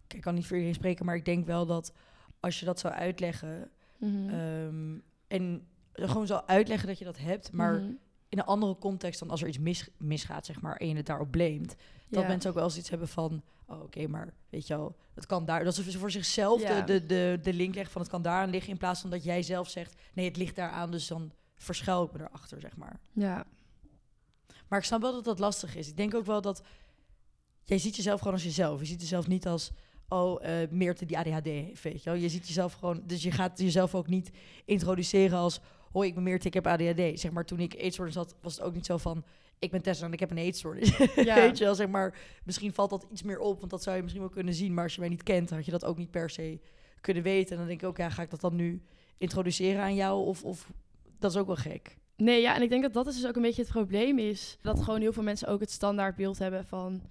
[0.07, 1.93] ik kan niet voor iedereen spreken, maar ik denk wel dat
[2.39, 4.29] als je dat zou uitleggen Mhm.
[4.29, 5.67] ehm, en
[6.07, 7.91] gewoon zou uitleggen dat je dat hebt, maar Mhm.
[8.29, 11.05] in een andere context dan als er iets mis, misgaat, zeg maar, en je het
[11.05, 11.75] daarop blamet,
[12.09, 12.27] dat Ja.
[12.27, 15.45] mensen ook wel eens iets hebben van, oh, oké, maar weet je wel, het kan
[15.45, 16.81] daar, dat ze voor zichzelf Ja.
[16.81, 19.23] de, de, de, de link leggen van het kan daaraan liggen, in plaats van dat
[19.23, 22.99] jij zelf zegt, nee, het ligt daaraan, dus dan verschuil ik me erachter, zeg maar.
[23.13, 23.45] Ja,
[24.67, 25.87] Maar ik snap wel dat dat lastig is.
[25.87, 26.63] Ik denk ook wel dat
[27.63, 28.79] jij ziet jezelf gewoon als jezelf.
[28.79, 29.71] Je ziet jezelf niet als
[30.07, 32.19] oh eh Meerte die ADHD heeft, weet je wel.
[32.19, 34.31] Je ziet jezelf gewoon, dus je gaat jezelf ook niet
[34.65, 35.59] introduceren als
[35.91, 37.19] hoi, ik ben Meerte, ik heb ADHD.
[37.19, 39.23] Zeg maar toen ik eetstoornis had, was het ook niet zo van
[39.59, 40.97] ik ben Tessa en ik heb een eetstoornis.
[41.15, 41.35] Ja.
[41.35, 44.01] weet je wel, zeg maar misschien valt dat iets meer op, want dat zou je
[44.01, 46.11] misschien wel kunnen zien, maar als je mij niet kent, had je dat ook niet
[46.11, 46.59] per se
[47.01, 47.51] kunnen weten.
[47.51, 48.81] En dan denk ik ook, ja, ga ik dat dan nu
[49.17, 50.71] introduceren aan jou of, of
[51.19, 51.97] dat is ook wel gek.
[52.15, 54.57] Nee, ja, en ik denk dat dat dus ook een beetje het probleem is.
[54.61, 57.01] Dat gewoon heel veel mensen ook het standaardbeeld hebben van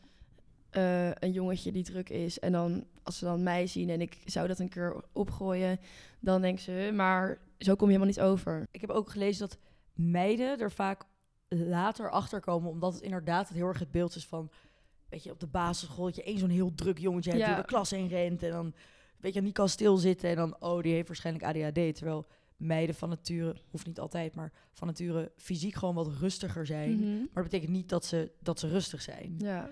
[0.71, 2.39] eh, een jongetje die druk is.
[2.39, 5.81] En dan, als ze dan mij zien en ik zou dat een keer opgooien,
[6.21, 8.69] dan denken ze, "Huh, maar zo kom je helemaal niet over.
[8.71, 9.59] Ik heb ook gelezen dat
[9.93, 11.05] meiden er vaak
[11.49, 14.51] later achter komen, omdat het inderdaad het heel erg het beeld is van,
[15.09, 17.49] weet je, op de basisschool dat je één zo'n heel druk jongetje hebt Ja.
[17.49, 18.75] door de klas heen rent en dan,
[19.21, 23.09] weet je, niet kan stilzitten en dan, oh, die heeft waarschijnlijk ADHD, terwijl meiden van
[23.09, 26.95] nature, hoeft niet altijd, maar van nature fysiek gewoon wat rustiger zijn.
[26.99, 27.17] Mhm.
[27.19, 29.35] Maar dat betekent niet dat ze, dat ze rustig zijn.
[29.39, 29.71] Ja.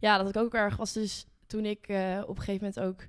[0.00, 3.08] ja, dat ik ook erg was dus toen ik eh, op een gegeven moment ook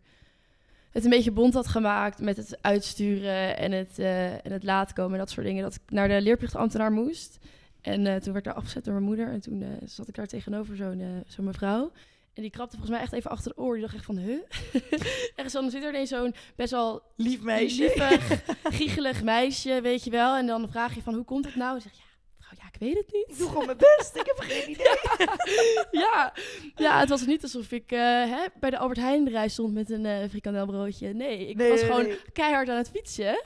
[0.91, 4.93] het een beetje bond had gemaakt met het uitsturen en het, eh, en het laat
[4.93, 5.63] komen en dat soort dingen.
[5.63, 7.39] Dat ik naar de leerplichtambtenaar moest.
[7.81, 9.27] En eh, toen werd daar afgezet door mijn moeder.
[9.27, 11.91] En toen eh, zat ik daar tegenover zo'n zo'n mevrouw.
[12.33, 13.73] En die krapte volgens mij echt even achter de oor.
[13.73, 14.39] Die dacht echt van, huh?
[15.49, 17.81] zo, dan zit er ineens zo'n best wel Lief meisje.
[17.81, 20.35] lievig, giechelig meisje, weet je wel.
[20.35, 21.75] En dan vraag je van, hoe komt het nou?
[21.75, 22.10] En zeg je, ja,
[22.57, 23.25] ja, ik weet het niet.
[23.29, 24.97] Ik doe gewoon mijn best, ik heb geen idee.
[26.01, 26.33] ja.
[26.75, 29.89] ja, het was niet alsof ik eh, hè, bij de Albert Heijn rij stond met
[29.89, 31.13] een eh frikandelbroodje.
[31.13, 32.19] Nee, ik Nee, was nee, gewoon nee.
[32.33, 33.27] keihard aan het fietsen.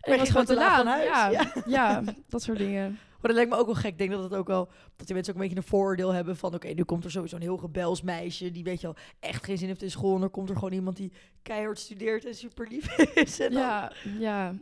[0.00, 0.76] en ik was gewoon te laat laat.
[0.76, 1.06] van huis?
[1.06, 1.52] Ja, Ja.
[1.66, 2.02] ja.
[2.28, 2.98] dat soort dingen.
[3.20, 3.92] Maar dat lijkt me ook wel gek.
[3.92, 6.36] Ik denk dat het ook wel dat die mensen ook een beetje een vooroordeel hebben
[6.36, 9.44] van oké, nu komt er sowieso een heel gebels meisje die weet je wel echt
[9.44, 10.14] geen zin heeft in school.
[10.14, 13.40] En dan komt er gewoon iemand die keihard studeert en super lief is.
[13.40, 14.54] En dan- Ja, ja.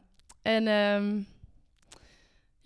[0.43, 1.21] En ehm,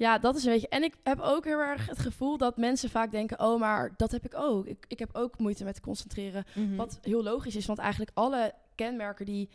[0.01, 0.69] ja, dat is een beetje.
[0.69, 4.11] En ik heb ook heel erg het gevoel dat mensen vaak denken: oh, maar dat
[4.11, 4.67] heb ik ook.
[4.67, 6.45] Ik, ik heb ook moeite met concentreren.
[6.55, 6.77] Mhm.
[6.77, 9.49] Wat heel logisch is, want eigenlijk alle kenmerken die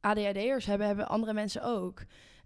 [0.00, 2.02] ADHD'ers hebben, hebben andere mensen ook.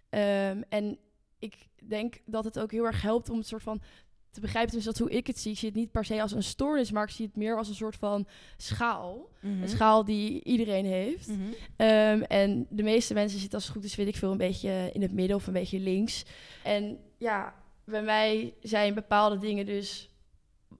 [0.09, 0.97] Ehm, en
[1.39, 3.81] ik denk dat het ook heel erg helpt om het soort van
[4.31, 5.51] te begrijpen, dus dat hoe ik het zie.
[5.51, 7.67] Ik zie het niet per se als een stoornis, maar ik zie het meer als
[7.67, 9.29] een soort van schaal.
[9.39, 9.61] Mhm.
[9.61, 11.27] Een schaal die iedereen heeft.
[11.27, 11.39] Mhm.
[11.75, 14.89] Ehm, en de meeste mensen zitten als het goed is, weet ik veel, een beetje
[14.93, 16.25] in het midden of een beetje links.
[16.63, 20.10] En ja, bij mij zijn bepaalde dingen dus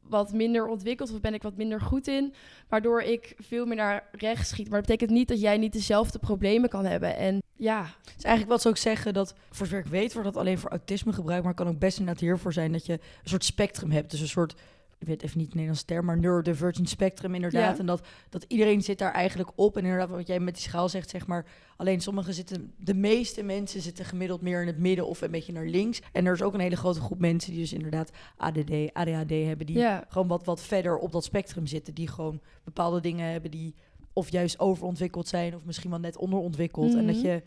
[0.01, 2.33] wat minder ontwikkeld of ben ik wat minder goed in,
[2.67, 4.69] waardoor ik veel meer naar rechts schiet.
[4.69, 7.15] Maar dat betekent niet dat jij niet dezelfde problemen kan hebben.
[7.15, 7.81] En ja,
[8.15, 10.69] Dus eigenlijk wat ze ook zeggen, dat voor zover ik weet, wordt dat alleen voor
[10.69, 13.91] autisme gebruikt, maar het kan ook best inderdaad hiervoor zijn dat je een soort spectrum
[13.91, 14.11] hebt.
[14.11, 14.55] Dus een soort,
[15.01, 17.73] ik weet even niet de Nederlandse term, maar neurodivergent spectrum inderdaad.
[17.73, 17.79] Ja.
[17.79, 19.77] En dat, dat iedereen zit daar eigenlijk op.
[19.77, 21.45] En inderdaad, wat jij met die schaal zegt, zeg maar,
[21.77, 25.53] alleen sommigen zitten, de meeste mensen zitten gemiddeld meer in het midden of een beetje
[25.53, 26.01] naar links.
[26.11, 29.65] En er is ook een hele grote groep mensen die dus inderdaad ADD, ADHD hebben,
[29.65, 31.93] die ja, gewoon wat, wat verder op dat spectrum zitten.
[31.93, 33.75] Die gewoon bepaalde dingen hebben die
[34.13, 36.93] of juist overontwikkeld zijn of misschien wel net onderontwikkeld.
[36.95, 37.25] En dat Mhm.
[37.25, 37.43] je,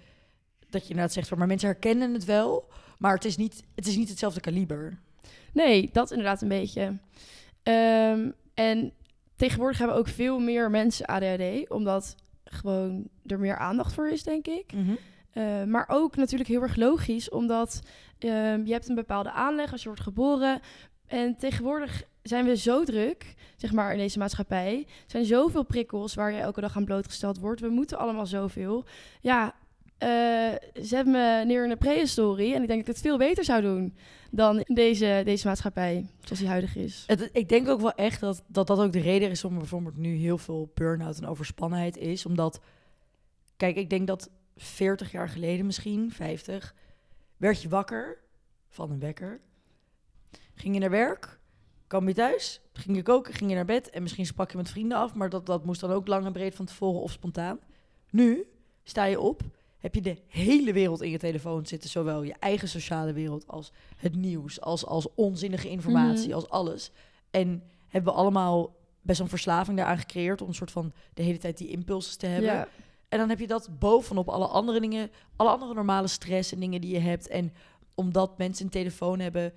[0.70, 3.86] dat je inderdaad zegt van, maar mensen herkennen het wel, maar het is niet, het
[3.86, 4.98] is niet hetzelfde kaliber.
[5.52, 6.98] nee, dat inderdaad een beetje.
[7.64, 8.92] Ehm, en
[9.36, 14.46] tegenwoordig hebben ook veel meer mensen ADHD, omdat gewoon er meer aandacht voor is, denk
[14.46, 14.72] ik.
[15.34, 17.80] Uh, maar ook natuurlijk heel erg logisch, omdat
[18.18, 20.60] um, je hebt een bepaalde aanleg als je wordt geboren.
[21.06, 24.84] En tegenwoordig zijn we zo druk, zeg maar, in deze maatschappij.
[24.86, 27.60] Er zijn zoveel prikkels waar je elke dag aan blootgesteld wordt.
[27.60, 28.84] We moeten allemaal zoveel.
[29.20, 29.54] Ja,
[30.72, 33.62] zet me neer in de prehistorie en ik denk dat ik het veel beter zou
[33.62, 33.94] doen
[34.30, 37.04] dan deze, deze maatschappij, zoals die huidig is.
[37.06, 39.96] Het, ik denk ook wel echt dat, dat dat ook de reden is waarom bijvoorbeeld
[39.96, 42.26] nu heel veel burn-out en overspannenheid is.
[42.26, 42.60] Omdat,
[43.56, 46.74] kijk, ik denk dat 40 jaar geleden misschien, 50,
[47.36, 48.18] werd je wakker
[48.68, 49.40] van een wekker.
[50.54, 51.38] Ging je naar werk,
[51.86, 54.70] kwam je thuis, ging je koken, ging je naar bed en misschien sprak je met
[54.70, 57.58] vrienden af, maar dat, dat moest dan ook lang en breed van tevoren of spontaan.
[58.10, 58.46] Nu
[58.82, 59.42] sta je op,
[59.84, 63.72] heb je de hele wereld in je telefoon zitten, zowel je eigen sociale wereld als
[63.96, 66.34] het nieuws, als, als onzinnige informatie, Mhm.
[66.34, 66.90] als alles.
[67.30, 71.38] En hebben we allemaal best een verslaving daaraan gecreëerd om een soort van de hele
[71.38, 72.50] tijd die impulsen te hebben.
[72.52, 72.68] Ja,
[73.08, 76.80] En dan heb je dat bovenop alle andere dingen, alle andere normale stress en dingen
[76.80, 77.28] die je hebt.
[77.28, 77.52] En
[77.94, 79.52] omdat mensen een telefoon hebben,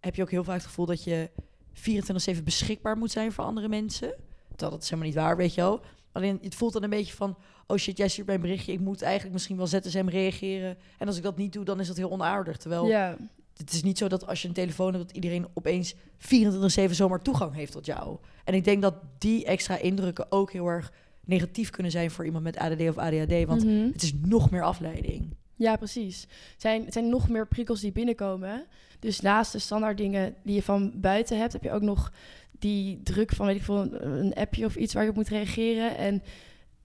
[0.00, 1.30] heb je ook heel vaak het gevoel dat je
[1.72, 4.14] 24-7 beschikbaar moet zijn voor andere mensen.
[4.48, 5.80] Terwijl dat is helemaal niet waar, weet je wel.
[6.12, 8.72] Alleen het voelt dan een beetje van, oh shit, jij stuurt mij een berichtje.
[8.72, 10.76] Ik moet eigenlijk misschien wel ZSM reageren.
[10.98, 12.56] En als ik dat niet doe, dan is dat heel onaardig.
[12.56, 13.16] Terwijl ja,
[13.56, 17.22] het is niet zo dat als je een telefoon hebt, dat iedereen opeens 24-7 zomaar
[17.22, 18.16] toegang heeft tot jou.
[18.44, 20.92] En ik denk dat die extra indrukken ook heel erg
[21.24, 23.44] negatief kunnen zijn voor iemand met ADD of ADHD.
[23.46, 23.86] Want Mhm.
[23.92, 25.34] het is nog meer afleiding.
[25.56, 26.20] Ja, precies.
[26.52, 28.64] Het zijn, het zijn nog meer prikkels die binnenkomen.
[28.98, 32.12] Dus naast de standaard dingen die je van buiten hebt, heb je ook nog
[32.58, 35.96] die druk van, weet ik veel, een appje of iets waar je op moet reageren.
[35.96, 36.22] En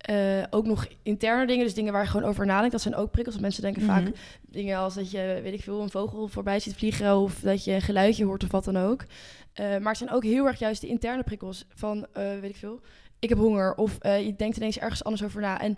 [0.02, 2.72] eh, ook nog interne dingen, dus dingen waar je gewoon over nadenkt.
[2.72, 3.36] Dat zijn ook prikkels.
[3.36, 4.12] Want mensen denken vaak Mhm.
[4.42, 7.72] dingen als dat je, weet ik veel, een vogel voorbij ziet vliegen of dat je
[7.72, 9.06] een geluidje hoort of wat dan ook.
[9.54, 12.56] Eh, maar het zijn ook heel erg juist de interne prikkels van, eh, weet ik
[12.56, 12.80] veel,
[13.20, 15.62] ik heb honger of je denkt ineens ergens anders over na.
[15.62, 15.78] En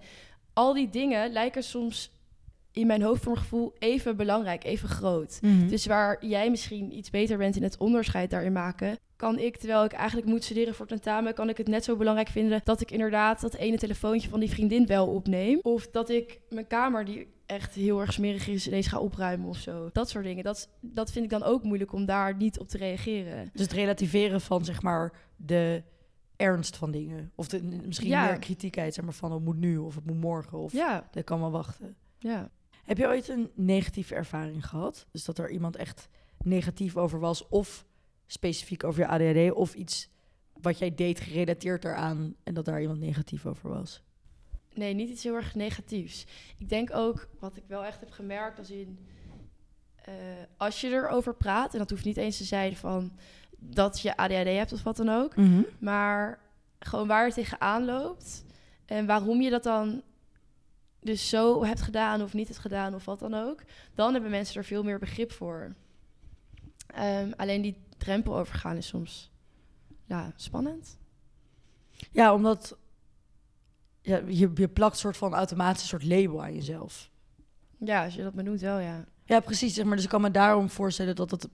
[0.53, 2.11] al die dingen lijken soms
[2.73, 5.39] in mijn hoofd voor mijn gevoel even belangrijk, even groot.
[5.41, 5.67] Mhm.
[5.67, 9.83] Dus waar jij misschien iets beter bent in het onderscheid daarin maken, kan ik, terwijl
[9.83, 12.91] ik eigenlijk moet studeren voor tentamen, kan ik het net zo belangrijk vinden dat ik
[12.91, 15.59] inderdaad dat ene telefoontje van die vriendin wel opneem.
[15.61, 19.57] Of dat ik mijn kamer, die echt heel erg smerig is, ineens ga opruimen of
[19.57, 19.89] zo.
[19.91, 20.43] Dat soort dingen.
[20.43, 23.49] Dat, dat vind ik dan ook moeilijk om daar niet op te reageren.
[23.53, 25.83] Dus het relativeren van zeg maar de
[26.35, 27.31] ernst van dingen.
[27.35, 28.25] Of de, misschien Ja.
[28.25, 31.23] meer kritiekheid, zeg maar van het moet nu of het moet morgen of Ja, dat
[31.23, 31.95] kan wel wachten.
[32.19, 32.49] ja.
[32.83, 35.07] Heb je ooit een negatieve ervaring gehad?
[35.11, 36.07] Dus dat er iemand echt
[36.43, 37.85] negatief over was of
[38.25, 40.09] specifiek over je ADHD of iets
[40.61, 44.03] wat jij deed gerelateerd daaraan en dat daar iemand negatief over was?
[44.73, 46.25] Nee, niet iets heel erg negatiefs.
[46.57, 48.99] Ik denk ook, wat ik wel echt heb gemerkt, als in...
[49.95, 50.13] eh,
[50.57, 53.17] als je erover praat, en dat hoeft niet eens te zijn van
[53.57, 55.35] dat je ADHD hebt of wat dan ook...
[55.79, 56.39] Maar
[56.79, 58.45] gewoon waar je tegenaan loopt
[58.85, 60.01] en waarom je dat dan
[61.03, 63.63] dus zo hebt gedaan of niet hebt gedaan of wat dan ook,
[63.95, 65.75] dan hebben mensen er veel meer begrip voor.
[66.87, 69.31] Ehm, alleen die drempel overgaan is soms
[70.05, 70.97] ja, spannend.
[72.11, 72.77] Ja, omdat
[74.01, 77.09] ja, je, je plakt een soort van automatisch een soort label aan jezelf.
[77.77, 79.05] Ja, als je dat benoemt wel, ja.
[79.25, 79.73] Ja, precies.
[79.73, 81.47] Zeg maar, dus ik kan me daarom voorstellen dat het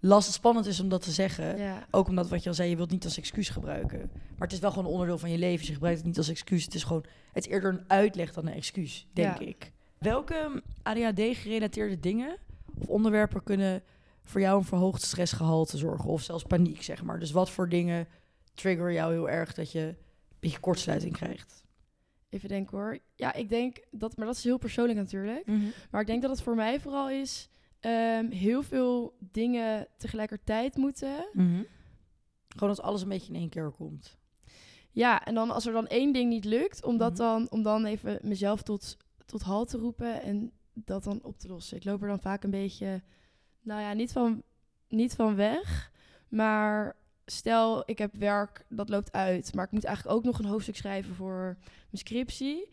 [0.00, 1.58] lastig spannend is om dat te zeggen.
[1.58, 1.86] ja.
[1.90, 3.98] Ook omdat wat je al zei, je wilt niet als excuus gebruiken.
[4.12, 5.58] Maar het is wel gewoon een onderdeel van je leven.
[5.58, 6.64] Dus je gebruikt het niet als excuus.
[6.64, 9.46] Het is gewoon, het is eerder een uitleg dan een excuus, denk Ja.
[9.46, 9.72] ik.
[9.98, 12.36] Welke ADHD-gerelateerde dingen
[12.80, 13.82] of onderwerpen kunnen
[14.24, 16.10] voor jou een verhoogd stressgehalte zorgen?
[16.10, 17.18] Of zelfs paniek, zeg maar.
[17.18, 18.06] Dus wat voor dingen
[18.54, 19.96] triggeren jou heel erg dat je een
[20.40, 21.62] beetje kortsluiting krijgt?
[22.28, 22.98] Even denken hoor.
[23.14, 25.46] Ja, ik denk dat, maar dat is heel persoonlijk natuurlijk.
[25.90, 27.48] Maar ik denk dat het voor mij vooral is
[27.84, 31.28] ehm, heel veel dingen tegelijkertijd moeten.
[31.32, 31.62] Mhm.
[32.48, 34.18] Gewoon als alles een beetje in één keer komt.
[34.90, 37.18] Ja, en dan als er dan één ding niet lukt, om, dat Mhm.
[37.20, 41.48] dan, om dan even mezelf tot, tot halt te roepen en dat dan op te
[41.48, 41.76] lossen.
[41.76, 43.02] Ik loop er dan vaak een beetje,
[43.60, 44.42] nou ja, niet van,
[44.88, 45.92] niet van weg.
[46.28, 49.54] Maar stel, ik heb werk, dat loopt uit.
[49.54, 52.72] Maar ik moet eigenlijk ook nog een hoofdstuk schrijven voor mijn scriptie.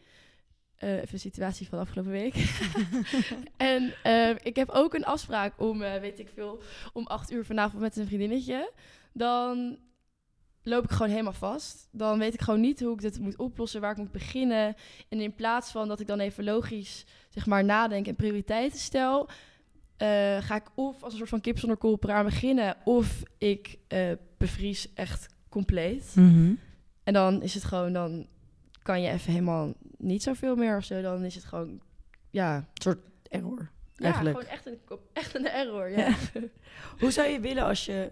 [0.82, 2.34] Eh, even een situatie van afgelopen week.
[3.58, 6.62] en eh, ik heb ook een afspraak om, eh, weet ik veel,
[6.94, 8.72] om acht uur vanavond met een vriendinnetje.
[9.14, 9.78] Dan
[10.64, 11.88] loop ik gewoon helemaal vast.
[11.92, 14.76] Dan weet ik gewoon niet hoe ik dit moet oplossen, waar ik moet beginnen.
[15.10, 19.30] En in plaats van dat ik dan even logisch, zeg maar, nadenk en prioriteiten stel...
[19.98, 22.78] eh, ga ik of als een soort van kip zonder kop eraan beginnen...
[22.84, 23.78] of ik
[24.38, 26.12] bevries echt compleet.
[26.16, 26.54] Mhm.
[27.04, 28.28] En dan is het gewoon, dan
[28.82, 31.02] kan je even helemaal niet zoveel meer of zo.
[31.02, 31.82] Dan is het gewoon,
[32.30, 32.68] ja...
[33.30, 33.72] Error.
[33.96, 34.38] Ja, Eigenlijk.
[34.38, 34.80] gewoon echt een,
[35.14, 35.98] echt een error, ja.
[35.98, 36.16] Ja.
[37.00, 38.12] Hoe zou je willen als je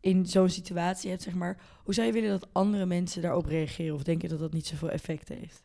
[0.00, 3.94] in zo'n situatie hebt, zeg maar, hoe zou je willen dat andere mensen daarop reageren?
[3.94, 5.64] Of denk je dat dat niet zoveel effect heeft?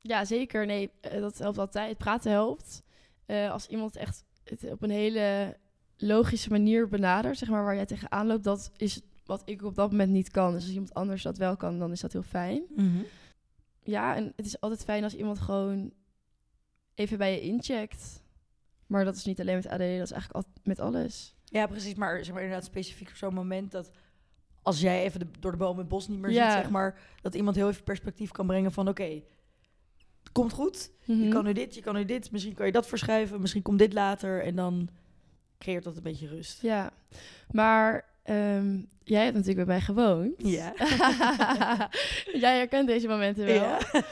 [0.00, 0.66] Ja, zeker.
[0.66, 1.98] Nee, eh, dat helpt altijd.
[1.98, 2.82] Praten helpt.
[3.26, 5.56] Eh, als iemand echt het op een hele
[5.96, 9.90] logische manier benadert, zeg maar, waar jij tegenaan loopt, dat is wat ik op dat
[9.90, 10.52] moment niet kan.
[10.52, 12.62] Dus als iemand anders dat wel kan, dan is dat heel fijn.
[13.90, 15.92] Ja, en het is altijd fijn als iemand gewoon
[16.94, 18.22] even bij je incheckt.
[18.86, 21.34] Maar dat is niet alleen met ADD, dat is eigenlijk al met alles.
[21.44, 21.94] Ja, precies.
[21.94, 23.90] Maar, zeg maar inderdaad specifiek op zo'n moment dat
[24.62, 26.50] als jij even de- door de boom het bos niet meer Ja.
[26.52, 29.02] ziet, zeg maar, dat iemand heel even perspectief kan brengen van oké,
[30.22, 30.90] het komt goed.
[31.04, 31.30] Je Mhm.
[31.30, 32.30] kan nu dit, je kan nu dit.
[32.30, 33.40] Misschien kan je dat verschuiven.
[33.40, 34.42] Misschien komt dit later.
[34.44, 34.88] En dan
[35.58, 36.62] creëert dat een beetje rust.
[36.62, 36.90] Ja,
[37.50, 40.34] maar ehm, jij hebt natuurlijk bij mij gewoond.
[40.36, 40.72] Ja.
[42.44, 43.54] jij herkent deze momenten wel.
[43.54, 43.78] Ja.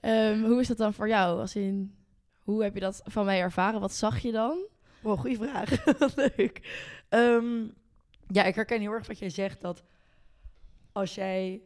[0.00, 1.40] Ehm, hoe is dat dan voor jou?
[1.40, 1.94] Als in,
[2.42, 3.80] hoe heb je dat van mij ervaren?
[3.80, 4.58] Wat zag je dan?
[5.00, 5.84] Wow, goede vraag.
[6.36, 6.60] Leuk.
[7.08, 7.64] Ehm,
[8.28, 9.60] ja, ik herken heel erg wat jij zegt.
[9.60, 9.82] Dat
[10.92, 11.62] als jij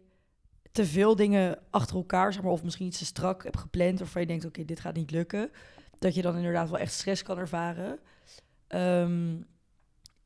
[0.72, 4.20] te veel dingen achter elkaar, zeg maar, of misschien iets te strak hebt gepland, waarvan
[4.20, 5.50] je denkt, oké, dit gaat niet lukken,
[5.98, 7.98] dat je dan inderdaad wel echt stress kan ervaren.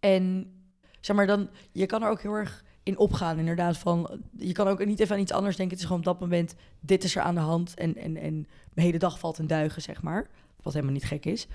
[0.01, 0.54] En
[1.05, 3.79] zeg maar dan, je kan er ook heel erg in opgaan, inderdaad.
[3.79, 5.75] Van, je kan ook niet even aan iets anders denken.
[5.75, 7.75] Het is gewoon op dat moment, dit is er aan de hand.
[7.75, 10.29] En, en, en mijn hele dag valt in duigen, zeg maar.
[10.63, 11.47] Wat helemaal niet gek is.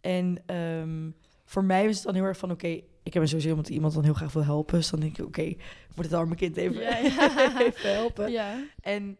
[0.00, 1.10] En ehm,
[1.44, 3.74] voor mij is het dan heel erg van, oké, ik heb er sowieso iemand die
[3.74, 4.74] iemand dan heel graag wil helpen.
[4.74, 5.58] Dus dan denk ik, oké, ik
[5.94, 7.60] moet het arme kind even, Ja, ja.
[7.60, 8.30] even helpen.
[8.30, 8.64] Ja.
[8.80, 9.16] En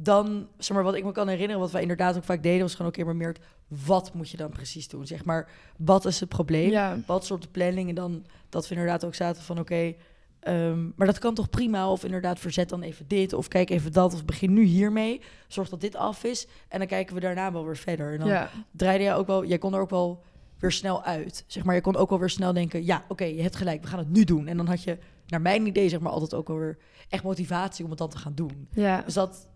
[0.00, 2.74] dan, zeg maar, wat ik me kan herinneren, wat wij inderdaad ook vaak deden, was
[2.74, 3.40] gewoon ook maar meer het,
[3.84, 5.06] wat moet je dan precies doen?
[5.06, 6.70] Zeg maar, wat is het probleem?
[6.70, 6.98] ja.
[7.06, 7.88] Wat is op de planning?
[7.88, 9.94] En dan dat we inderdaad ook zaten van, oké,
[10.40, 11.90] ehm, maar dat kan toch prima?
[11.90, 15.20] Of inderdaad, verzet dan even dit, of kijk even dat, of begin nu hiermee.
[15.48, 16.46] Zorg dat dit af is.
[16.68, 18.12] En dan kijken we daarna wel weer verder.
[18.12, 18.50] En dan ja.
[18.70, 20.22] draaide jij ook wel, jij kon er ook wel
[20.58, 21.44] weer snel uit.
[21.46, 23.88] Zeg maar, je kon ook wel weer snel denken, ja, oké, je hebt gelijk, we
[23.88, 24.46] gaan het nu doen.
[24.46, 27.84] En dan had je, naar mijn idee, zeg maar, altijd ook wel weer echt motivatie
[27.84, 28.68] om het dan te gaan doen.
[28.72, 29.02] ja.
[29.02, 29.48] Dus dat,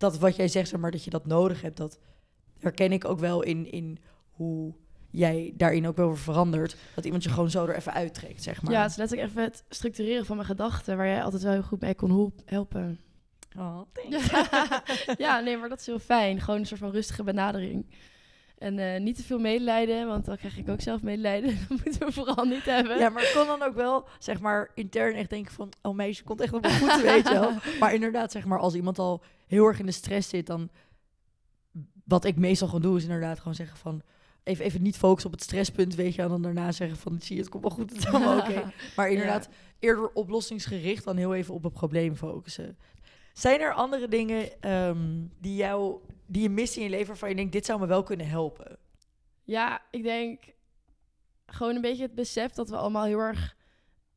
[0.00, 1.98] dat wat jij zegt, zeg maar, dat je dat nodig hebt, dat
[2.58, 3.98] herken ik ook wel in, in
[4.30, 4.74] hoe
[5.10, 6.76] jij daarin ook wel weer verandert.
[6.94, 8.72] Dat iemand je gewoon zo er even uittrekt, zeg maar.
[8.72, 11.62] Ja, het is letterlijk even het structureren van mijn gedachten, waar jij altijd wel heel
[11.62, 13.00] goed mee kon helpen.
[13.58, 13.80] Oh,
[15.18, 16.40] ja, nee, maar dat is heel fijn.
[16.40, 17.86] Gewoon een soort van rustige benadering.
[18.58, 21.58] En eh, niet te veel medelijden, want dan krijg ik ook zelf medelijden.
[21.68, 22.98] Dat moeten we vooral niet hebben.
[22.98, 25.72] Ja, maar ik kon dan ook wel, zeg maar, intern echt denken van...
[25.82, 27.52] Oh meisje, komt echt op een goed, weet je wel.
[27.80, 30.46] Maar inderdaad, zeg maar, als iemand al heel erg in de stress zit...
[30.46, 30.70] dan
[32.04, 34.02] wat ik meestal gewoon doe, is inderdaad gewoon zeggen van...
[34.42, 36.22] Even, even niet focussen op het stresspunt, weet je.
[36.22, 38.72] En dan daarna zeggen van, zie je, het komt wel goed, het is allemaal oké.
[38.96, 42.78] Maar inderdaad, eerder oplossingsgericht dan heel even op het probleem focussen.
[43.32, 47.34] Zijn er andere dingen ehm, die, jou, die je mist in je leven waarvan je
[47.34, 48.78] denkt, dit zou me wel kunnen helpen?
[49.44, 50.40] Ja, ik denk
[51.46, 53.56] gewoon een beetje het besef dat we allemaal heel erg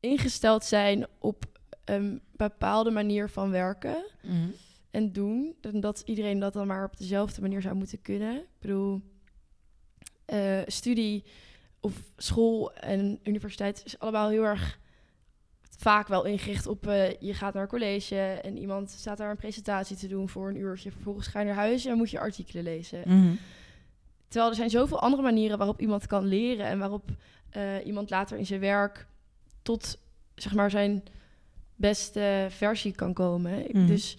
[0.00, 1.44] ingesteld zijn op
[1.84, 4.04] een bepaalde manier van werken
[4.94, 5.54] en doen.
[5.60, 8.36] En dat iedereen dat dan maar op dezelfde manier zou moeten kunnen.
[8.36, 9.00] Ik bedoel,
[10.24, 11.24] eh, studie
[11.80, 14.78] of school en universiteit is allemaal heel erg
[15.78, 19.96] vaak wel ingericht op eh, je gaat naar college en iemand staat daar een presentatie
[19.96, 20.90] te doen voor een uurtje.
[20.90, 23.02] Vervolgens ga je naar huis en moet je artikelen lezen.
[23.06, 23.34] Mhm.
[24.28, 27.10] Terwijl er zijn zoveel andere manieren waarop iemand kan leren en waarop
[27.50, 29.06] eh, iemand later in zijn werk
[29.62, 29.98] tot
[30.34, 31.02] zeg maar zijn
[31.74, 33.64] beste versie kan komen.
[33.72, 33.86] Mhm.
[33.86, 34.16] Dus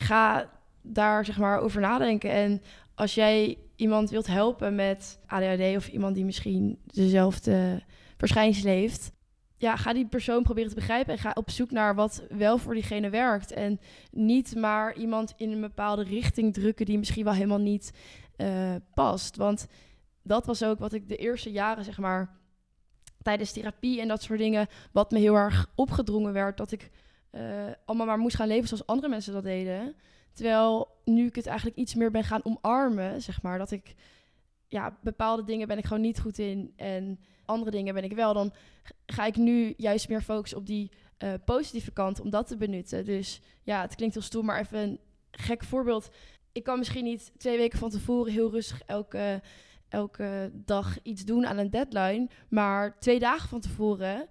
[0.00, 0.50] ga
[0.82, 2.30] daar zeg maar over nadenken.
[2.30, 2.62] En
[2.94, 7.82] als jij iemand wilt helpen met ADHD of iemand die misschien dezelfde
[8.16, 9.12] verschijnselen heeft,
[9.56, 12.74] ja, ga die persoon proberen te begrijpen en ga op zoek naar wat wel voor
[12.74, 13.52] diegene werkt.
[13.52, 13.80] En
[14.10, 17.92] niet maar iemand in een bepaalde richting drukken die misschien wel helemaal niet
[18.36, 19.36] eh, past.
[19.36, 19.66] Want
[20.22, 22.36] dat was ook wat ik de eerste jaren, zeg maar,
[23.22, 26.90] tijdens therapie en dat soort dingen, wat me heel erg opgedrongen werd, dat ik
[27.30, 29.94] eh, allemaal maar moest gaan leven zoals andere mensen dat deden.
[30.32, 33.94] Terwijl nu ik het eigenlijk iets meer ben gaan omarmen, zeg maar, dat ik,
[34.68, 38.34] ja, bepaalde dingen ben ik gewoon niet goed in en andere dingen ben ik wel,
[38.34, 38.52] dan
[39.06, 43.04] ga ik nu juist meer focussen op die eh, positieve kant om dat te benutten.
[43.04, 46.08] Dus ja, het klinkt heel stoer, maar even een gek voorbeeld.
[46.52, 49.42] Ik kan misschien niet twee weken van tevoren heel rustig elke,
[49.88, 52.28] elke dag iets doen aan een deadline.
[52.48, 54.28] Maar twee dagen van tevoren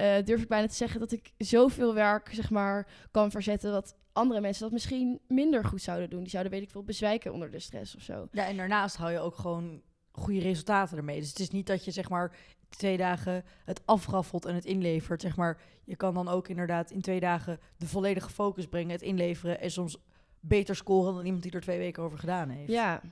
[0.00, 3.96] eh, durf ik bijna te zeggen dat ik zoveel werk zeg maar, kan verzetten dat
[4.12, 6.20] andere mensen dat misschien minder goed zouden doen.
[6.20, 8.28] Die zouden, weet ik veel, bezwijken onder de stress of zo.
[8.32, 11.20] Ja, en daarnaast hou je ook gewoon goede resultaten ermee.
[11.20, 12.36] Dus het is niet dat je zeg maar
[12.68, 15.20] twee dagen het afraffelt en het inlevert.
[15.20, 19.02] Zeg maar, je kan dan ook inderdaad in twee dagen de volledige focus brengen, het
[19.02, 19.96] inleveren en soms
[20.40, 22.70] beter scoren dan iemand die er twee weken over gedaan heeft.
[22.70, 23.02] Ja,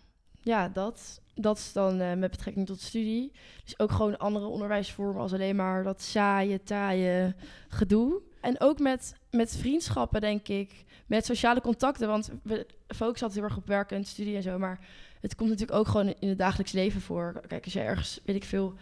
[0.40, 3.32] ja dat, dat is dan eh, met betrekking tot studie.
[3.64, 7.34] Dus ook gewoon andere onderwijsvormen als alleen maar dat saaie, taaie
[7.68, 8.20] gedoe.
[8.40, 10.84] En ook met, met vriendschappen, denk ik.
[11.06, 12.08] Met sociale contacten.
[12.08, 14.58] Want we focussen altijd heel erg op werken en studie en zo.
[14.58, 14.86] Maar
[15.20, 17.40] het komt natuurlijk ook gewoon in het dagelijks leven voor.
[17.46, 18.74] Kijk, als je ergens, weet ik veel,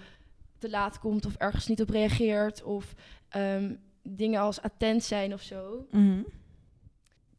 [0.59, 2.62] te laat komt of ergens niet op reageert.
[2.62, 2.95] Of
[3.29, 5.87] ehm, dingen als attent zijn of zo.
[5.90, 6.23] Mhm.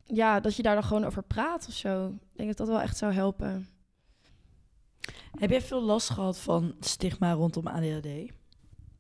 [0.04, 2.08] Ja, dat je daar dan gewoon over praat of zo.
[2.08, 3.68] Ik denk dat dat wel echt zou helpen.
[5.40, 8.08] Heb jij veel last gehad van stigma rondom ADHD?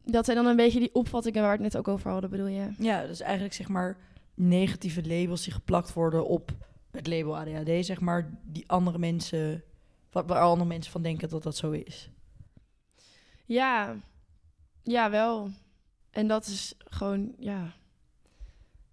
[0.04, 2.48] Dat zijn dan een beetje die opvattingen waar we het net ook over hadden, bedoel
[2.48, 2.74] je?
[2.78, 3.98] Ja, dus eigenlijk zeg maar
[4.34, 6.52] negatieve labels die geplakt worden op
[6.92, 9.64] het label ADHD, zeg maar, die andere mensen,
[10.12, 12.10] wat waar andere mensen van denken dat dat zo is.
[13.46, 13.96] Ja,
[14.84, 15.50] ja, wel.
[16.10, 17.74] En dat is gewoon, ja,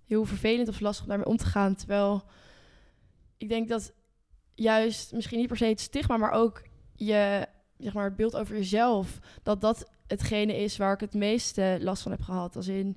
[0.05, 1.75] heel vervelend of lastig om daarmee om te gaan.
[1.75, 2.25] Terwijl
[3.37, 3.93] ik denk dat
[4.55, 6.63] juist, misschien niet per se het stigma, maar ook
[6.97, 7.47] je,
[7.79, 12.03] zeg maar, het beeld over jezelf, dat dat hetgene is waar ik het meeste last
[12.03, 12.57] van heb gehad.
[12.57, 12.97] Als in,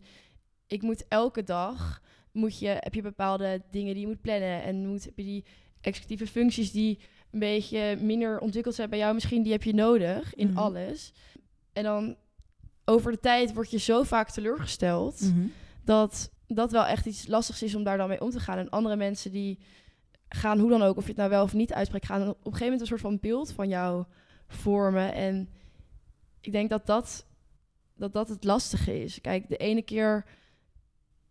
[0.68, 4.88] ik moet elke dag, moet je, heb je bepaalde dingen die je moet plannen en
[4.88, 5.46] moet, heb je die
[5.82, 7.00] executieve functies die
[7.32, 10.58] een beetje minder ontwikkeld zijn bij jou, misschien die heb je nodig in Mhm.
[10.58, 11.14] alles.
[11.74, 12.16] En dan
[12.86, 15.48] over de tijd word je zo vaak teleurgesteld Mhm.
[15.84, 18.58] dat dat wel echt iets lastigs is om daar dan mee om te gaan.
[18.58, 19.60] En andere mensen die
[20.30, 22.44] gaan, hoe dan ook, of je het nou wel of niet uitspreekt, gaan op een
[22.44, 24.06] gegeven moment een soort van beeld van jou
[24.48, 25.14] vormen.
[25.14, 25.50] En
[26.42, 27.26] ik denk dat dat,
[27.96, 29.22] dat, dat het lastige is.
[29.22, 30.26] Kijk, de ene keer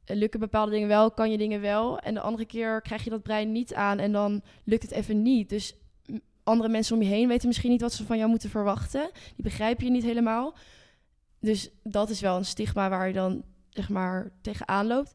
[0.04, 1.98] lukken bepaalde dingen wel, kan je dingen wel.
[1.98, 5.22] En de andere keer krijg je dat brein niet aan en dan lukt het even
[5.22, 5.48] niet.
[5.48, 5.76] Dus
[6.42, 9.10] andere mensen om je heen weten misschien niet wat ze van jou moeten verwachten.
[9.12, 10.54] Die begrijpen je niet helemaal.
[11.40, 15.14] Dus dat is wel een stigma waar je dan zeg maar tegenaan loopt.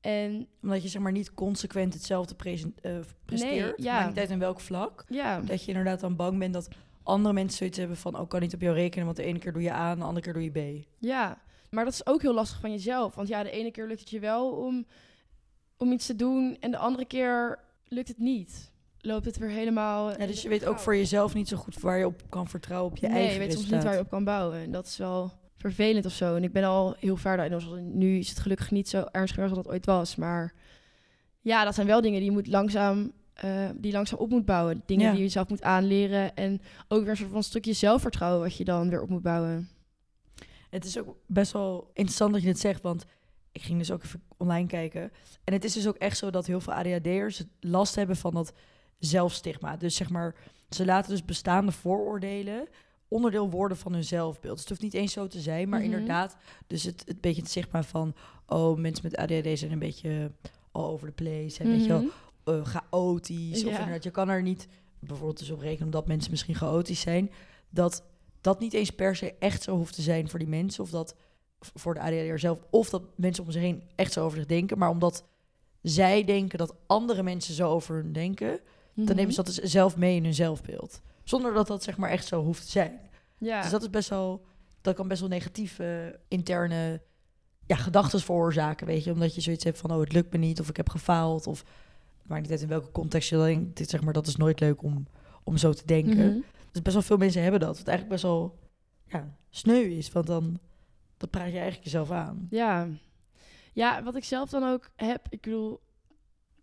[0.00, 2.92] En Omdat je zeg maar niet consequent hetzelfde present, eh,
[3.24, 3.94] presteert, ja.
[3.94, 5.04] maakt niet uit in welk vlak.
[5.08, 6.68] ja, Dat je inderdaad dan bang bent dat
[7.02, 9.52] andere mensen zoiets hebben van, oh, kan niet op jou rekenen, want de ene keer
[9.52, 10.86] doe je A en de andere keer doe je B.
[10.98, 11.38] ja,
[11.70, 13.14] maar dat is ook heel lastig van jezelf.
[13.14, 14.86] Want ja, de ene keer lukt het je wel om,
[15.76, 18.72] om iets te doen en de andere keer lukt het niet.
[19.00, 20.10] loopt het weer helemaal...
[20.18, 22.90] Ja, dus je weet ook voor jezelf niet zo goed waar je op kan vertrouwen
[22.90, 24.58] op je nee, eigen je weet soms niet waar je op kan bouwen.
[24.58, 26.36] En dat is wel vervelend of zo.
[26.36, 27.58] En ik ben al heel ver daarin.
[27.58, 30.16] Dus Nu is het gelukkig niet zo ernstig als dat ooit was.
[30.16, 30.52] Maar
[31.40, 34.82] ja, dat zijn wel dingen die je moet langzaam, eh, die langzaam op moet bouwen.
[34.86, 35.10] Dingen Ja.
[35.10, 36.34] die je jezelf moet aanleren.
[36.36, 39.68] En ook weer een soort van stukje zelfvertrouwen wat je dan weer op moet bouwen.
[40.70, 43.04] Het is ook best wel interessant dat je dit zegt, want
[43.52, 45.12] ik ging dus ook even online kijken.
[45.44, 48.52] En het is dus ook echt zo dat heel veel ADHD'ers last hebben van dat
[48.98, 49.76] zelfstigma.
[49.76, 50.34] Dus zeg maar,
[50.70, 52.68] ze laten dus bestaande vooroordelen
[53.08, 54.52] onderdeel worden van hun zelfbeeld.
[54.52, 55.90] Dus het hoeft niet eens zo te zijn, maar Mhm.
[55.92, 56.36] inderdaad,
[56.66, 58.14] dus het, het beetje het stigma van,
[58.46, 60.30] oh, mensen met ADHD zijn een beetje
[60.72, 62.10] all over the place, zijn, weet je wel, Mhm.
[62.44, 63.64] eh, chaotisch.
[63.64, 67.30] Of inderdaad, je kan er niet bijvoorbeeld dus op rekenen omdat mensen misschien chaotisch zijn.
[67.70, 68.02] Dat
[68.40, 70.82] dat niet eens per se echt zo hoeft te zijn voor die mensen.
[70.82, 71.14] Of dat
[71.60, 72.58] voor de ADHD'er zelf.
[72.70, 74.78] Of dat mensen om zich heen echt zo over zich denken.
[74.78, 75.24] Maar omdat
[75.82, 78.48] zij denken dat andere mensen zo over hun denken.
[78.94, 79.14] Dan Mhm.
[79.16, 81.00] nemen ze dat dus zelf mee in hun zelfbeeld.
[81.28, 83.00] Zonder dat dat zeg maar echt zo hoeft te zijn.
[83.38, 83.60] Ja.
[83.62, 84.46] Dus dat is best wel...
[84.80, 87.00] Dat kan best wel negatieve interne
[87.66, 89.12] ja, gedachten veroorzaken, weet je.
[89.12, 90.60] Omdat je zoiets hebt van, oh, het lukt me niet.
[90.60, 91.46] Of ik heb gefaald.
[91.46, 91.64] Of
[92.22, 93.76] maakt niet uit in welke context je dat denkt.
[93.76, 95.06] Dit, zeg maar, dat is nooit leuk om,
[95.44, 96.28] om zo te denken.
[96.28, 96.40] Mhm.
[96.72, 97.78] Dus best wel veel mensen hebben dat.
[97.78, 98.58] Wat eigenlijk best wel
[99.06, 100.12] ja, sneu is.
[100.12, 100.58] Want dan
[101.16, 102.46] dat praat je eigenlijk jezelf aan.
[102.50, 102.88] Ja.
[103.72, 105.80] Ja, wat ik zelf dan ook heb, ik bedoel,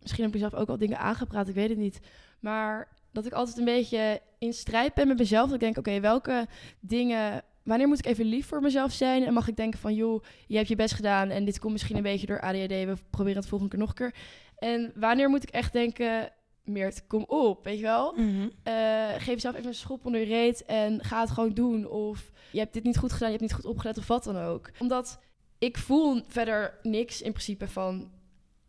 [0.02, 2.00] misschien heb ik zelf ook al dingen aangepraat, ik weet het niet.
[2.40, 5.46] Maar dat ik altijd een beetje in strijd ben met mezelf.
[5.46, 6.48] Dat ik denk, oké, welke
[6.80, 9.26] dingen, wanneer moet ik even lief voor mezelf zijn?
[9.26, 11.96] En mag ik denken van, joh, je hebt je best gedaan en dit komt misschien
[11.96, 12.68] een beetje door ADHD.
[12.68, 14.16] We proberen het volgende keer nog een keer.
[14.58, 16.32] En wanneer moet ik echt denken,
[16.64, 18.16] Meert, kom op, weet je wel?
[18.64, 21.88] Eh, geef jezelf even een schop onder je reet en ga het gewoon doen.
[21.88, 24.38] Of je hebt dit niet goed gedaan, je hebt niet goed opgelet of wat dan
[24.38, 24.70] ook.
[24.80, 25.20] Omdat
[25.58, 28.12] ik voel verder niks in principe van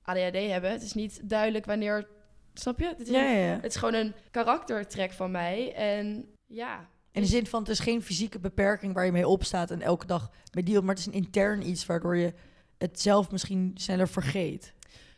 [0.03, 0.70] ADHD hebben.
[0.70, 2.14] Het is niet duidelijk wanneer...
[2.59, 2.87] Snap je?
[2.87, 3.55] Het is, Ja, ja, ja.
[3.55, 5.75] het is gewoon een karaktertrek van mij.
[5.75, 6.89] En ja...
[7.13, 10.07] In de zin van, het is geen fysieke beperking waar je mee opstaat en elke
[10.07, 10.85] dag mee dealt.
[10.85, 12.33] Maar het is een intern iets waardoor je
[12.79, 14.75] het zelf misschien sneller vergeet.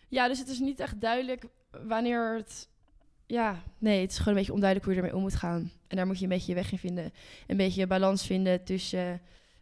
[0.09, 1.45] Ja, dus het is niet echt duidelijk
[1.87, 2.69] wanneer het...
[3.27, 5.73] Ja, nee, het is gewoon een beetje onduidelijk hoe je ermee om moet gaan.
[5.89, 7.13] En daar moet je een beetje je weg in vinden.
[7.47, 9.21] Een beetje balans vinden tussen,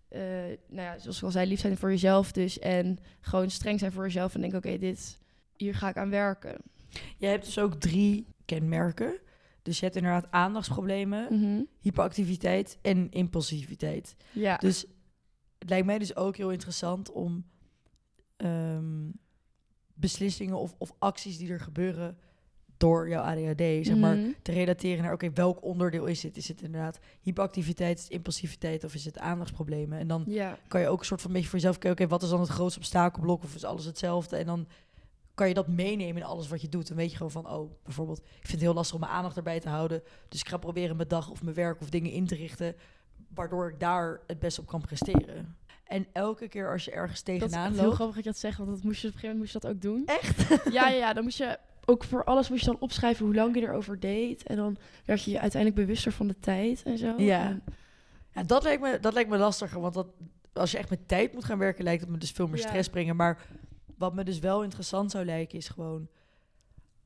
[0.09, 0.21] eh,
[0.69, 2.59] nou ja, zoals ik al zei, lief zijn voor jezelf dus.
[2.59, 5.19] En gewoon streng zijn voor jezelf en denken, oké, dit,
[5.57, 6.57] hier ga ik aan werken.
[7.17, 9.19] Je hebt dus ook drie kenmerken.
[9.63, 11.63] Dus je hebt inderdaad aandachtsproblemen, Mhm.
[11.81, 14.17] hyperactiviteit en impulsiviteit.
[14.33, 14.57] Ja.
[14.57, 14.85] Dus
[15.59, 17.45] het lijkt mij dus ook heel interessant om
[18.37, 19.11] ehm,
[19.95, 22.19] beslissingen of, of acties die er gebeuren
[22.77, 24.31] door jouw ADHD, zeg maar, Mhm.
[24.43, 26.37] te relateren naar, oké, welk onderdeel is het?
[26.37, 29.99] Is het inderdaad hyperactiviteit, is het impulsiviteit of is het aandachtsproblemen?
[29.99, 30.59] En dan Ja.
[30.69, 32.49] kan je ook een soort van beetje voor jezelf kijken, oké, wat is dan het
[32.49, 34.37] grootste obstakelblok of is alles hetzelfde?
[34.37, 34.67] En dan
[35.37, 36.89] kan je dat meenemen in alles wat je doet.
[36.89, 39.37] Dan weet je gewoon van, oh, bijvoorbeeld, ik vind het heel lastig om mijn aandacht
[39.37, 40.03] erbij te houden.
[40.29, 42.75] Dus ik ga proberen mijn dag of mijn werk of dingen in te richten,
[43.35, 45.57] waardoor ik daar het best op kan presteren.
[45.85, 47.95] En elke keer als je ergens Dat is tegenaan echt heel loopt...
[47.95, 49.69] grappig dat je dat zegt, want dat moest je op een gegeven moment moest je
[49.69, 50.07] dat ook doen.
[50.07, 50.65] Echt?
[50.73, 53.55] Ja, ja, ja, dan moest je ook voor alles moest je dan opschrijven hoe lang
[53.55, 54.43] je erover deed.
[54.43, 57.15] En dan werd je je uiteindelijk bewuster van de tijd en zo.
[57.17, 57.45] Ja.
[57.47, 57.63] En-
[58.35, 60.07] Ja, dat lijkt, me, dat lijkt me lastiger, want dat,
[60.53, 62.67] als je echt met tijd moet gaan werken, lijkt het me dus veel meer Ja.
[62.69, 63.17] stress brengen.
[63.17, 63.39] Maar
[63.97, 66.09] wat me dus wel interessant zou lijken, is gewoon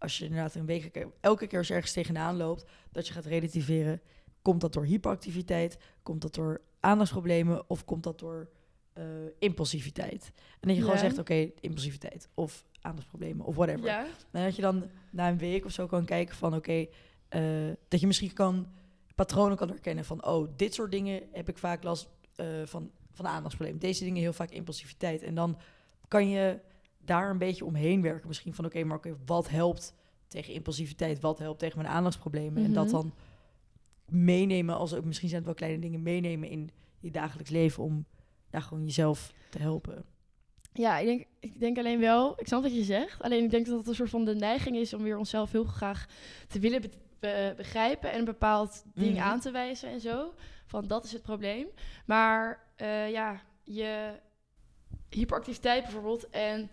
[0.01, 3.25] als je inderdaad een week, elke keer als je ergens tegenaan loopt, dat je gaat
[3.25, 4.01] relativeren.
[4.43, 5.79] Komt dat door hyperactiviteit?
[6.03, 7.71] Komt dat door aandachtsproblemen?
[7.71, 8.49] Of komt dat door
[8.93, 9.05] eh,
[9.39, 10.33] impulsiviteit?
[10.61, 13.85] En dat je gewoon zegt, oké, impulsiviteit of aandachtsproblemen of whatever.
[13.85, 14.07] ja.
[14.31, 16.87] En dat je dan na een week of zo kan kijken van oké,
[17.29, 17.43] eh,
[17.89, 18.67] dat je misschien kan
[19.15, 23.27] patronen kan herkennen van oh, dit soort dingen heb ik vaak last eh, van, van
[23.27, 23.81] aandachtsproblemen.
[23.81, 25.23] Deze dingen heel vaak impulsiviteit.
[25.23, 25.59] En dan
[26.09, 26.59] kan je
[27.05, 28.29] daar een beetje omheen werken.
[28.29, 29.95] Misschien van oké, maar oké, wat helpt
[30.29, 31.21] tegen impulsiviteit?
[31.21, 32.65] Wat helpt tegen mijn aandachtsproblemen?
[32.65, 32.93] En dat Mhm.
[32.95, 33.13] dan
[34.09, 36.71] meenemen, als ook misschien zijn het wel kleine dingen, meenemen in
[37.01, 38.05] je dagelijks leven om
[38.51, 40.05] ja, gewoon jezelf te helpen.
[40.73, 43.23] Ja, ik denk, ik denk alleen wel, ik snap wat je zegt.
[43.23, 45.65] Alleen ik denk dat het een soort van de neiging is om weer onszelf heel
[45.65, 46.07] graag
[46.49, 49.23] te willen be- be- begrijpen en een bepaald ding Mhm.
[49.23, 50.35] aan te wijzen en zo.
[50.67, 51.67] Van dat is het probleem.
[52.07, 54.13] Maar eh, ja, je
[55.09, 56.71] hyperactiviteit bijvoorbeeld en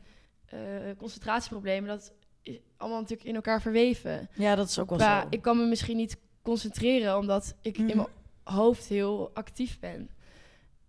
[0.50, 0.60] eh,
[0.98, 4.30] concentratieproblemen, dat is allemaal natuurlijk in elkaar verweven.
[4.34, 5.28] Ja, dat is ook wel Maar zo.
[5.30, 7.90] ik kan me misschien niet concentreren omdat ik Mhm.
[7.90, 8.08] in mijn
[8.44, 10.10] hoofd heel actief ben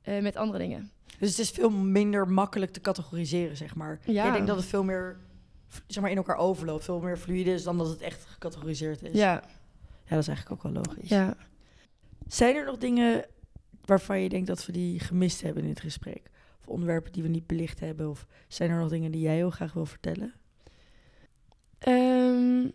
[0.03, 0.91] eh, met andere dingen.
[1.19, 4.01] Dus het is veel minder makkelijk te categoriseren, zeg maar.
[4.05, 4.27] Ja.
[4.27, 5.17] Ik denk dat het veel meer
[5.87, 6.85] zeg maar, in elkaar overloopt.
[6.85, 9.13] Veel meer fluide is dan dat het echt gecategoriseerd is.
[9.15, 9.43] Ja, ja
[10.09, 11.09] dat is eigenlijk ook wel logisch.
[11.09, 11.37] ja.
[12.27, 13.25] Zijn er nog dingen
[13.85, 16.31] waarvan je denkt dat we die gemist hebben in dit gesprek?
[16.69, 18.11] Of onderwerpen die we niet belicht hebben?
[18.11, 20.33] Of zijn er nog dingen die jij heel graag wil vertellen?
[21.79, 22.67] Ehm,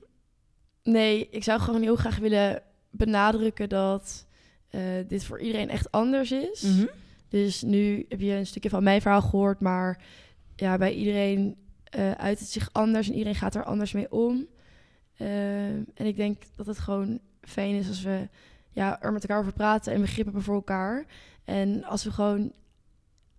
[0.83, 4.25] Nee, ik zou gewoon heel graag willen benadrukken dat
[4.69, 6.61] eh, dit voor iedereen echt anders is.
[6.61, 6.85] Mhm.
[7.27, 10.03] Dus nu heb je een stukje van mijn verhaal gehoord, maar
[10.55, 14.47] ja, bij iedereen eh, uit het zich anders en iedereen gaat er anders mee om.
[15.17, 18.27] Eh, en ik denk dat het gewoon fijn is als we
[18.71, 21.05] ja, er met elkaar over praten en begrip hebben voor elkaar.
[21.43, 22.53] En als we gewoon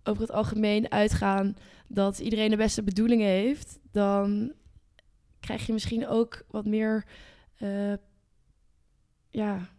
[0.07, 1.55] over het algemeen uitgaan
[1.87, 4.53] dat iedereen de beste bedoelingen heeft, dan
[5.39, 7.05] krijg je misschien ook wat meer
[7.55, 7.93] eh,
[9.29, 9.69] ja,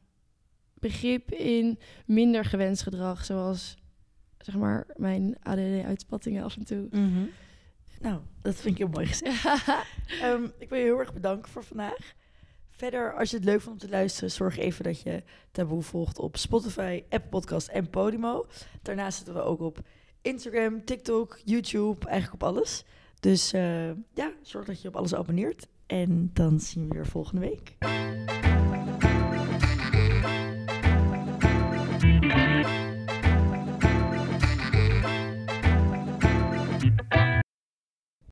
[0.75, 3.77] begrip in minder gewenst gedrag, zoals
[4.39, 6.89] zeg maar mijn ADD-uitspattingen af en toe.
[6.91, 7.25] Mhm.
[8.01, 9.45] Nou, dat vind ik heel mooi gezegd.
[10.23, 12.15] Ehm, ik wil je heel erg bedanken voor vandaag.
[12.71, 16.19] Verder, als je het leuk vond om te luisteren, zorg even dat je Taboe volgt
[16.19, 18.47] op Spotify, Apple Podcast en Podimo.
[18.83, 19.79] Daarnaast zitten we ook op
[20.27, 22.85] Instagram, TikTok, YouTube, eigenlijk op alles.
[23.21, 25.67] Dus eh, ja, zorg dat je op alles abonneert.
[25.87, 27.77] En dan zien we je weer volgende week.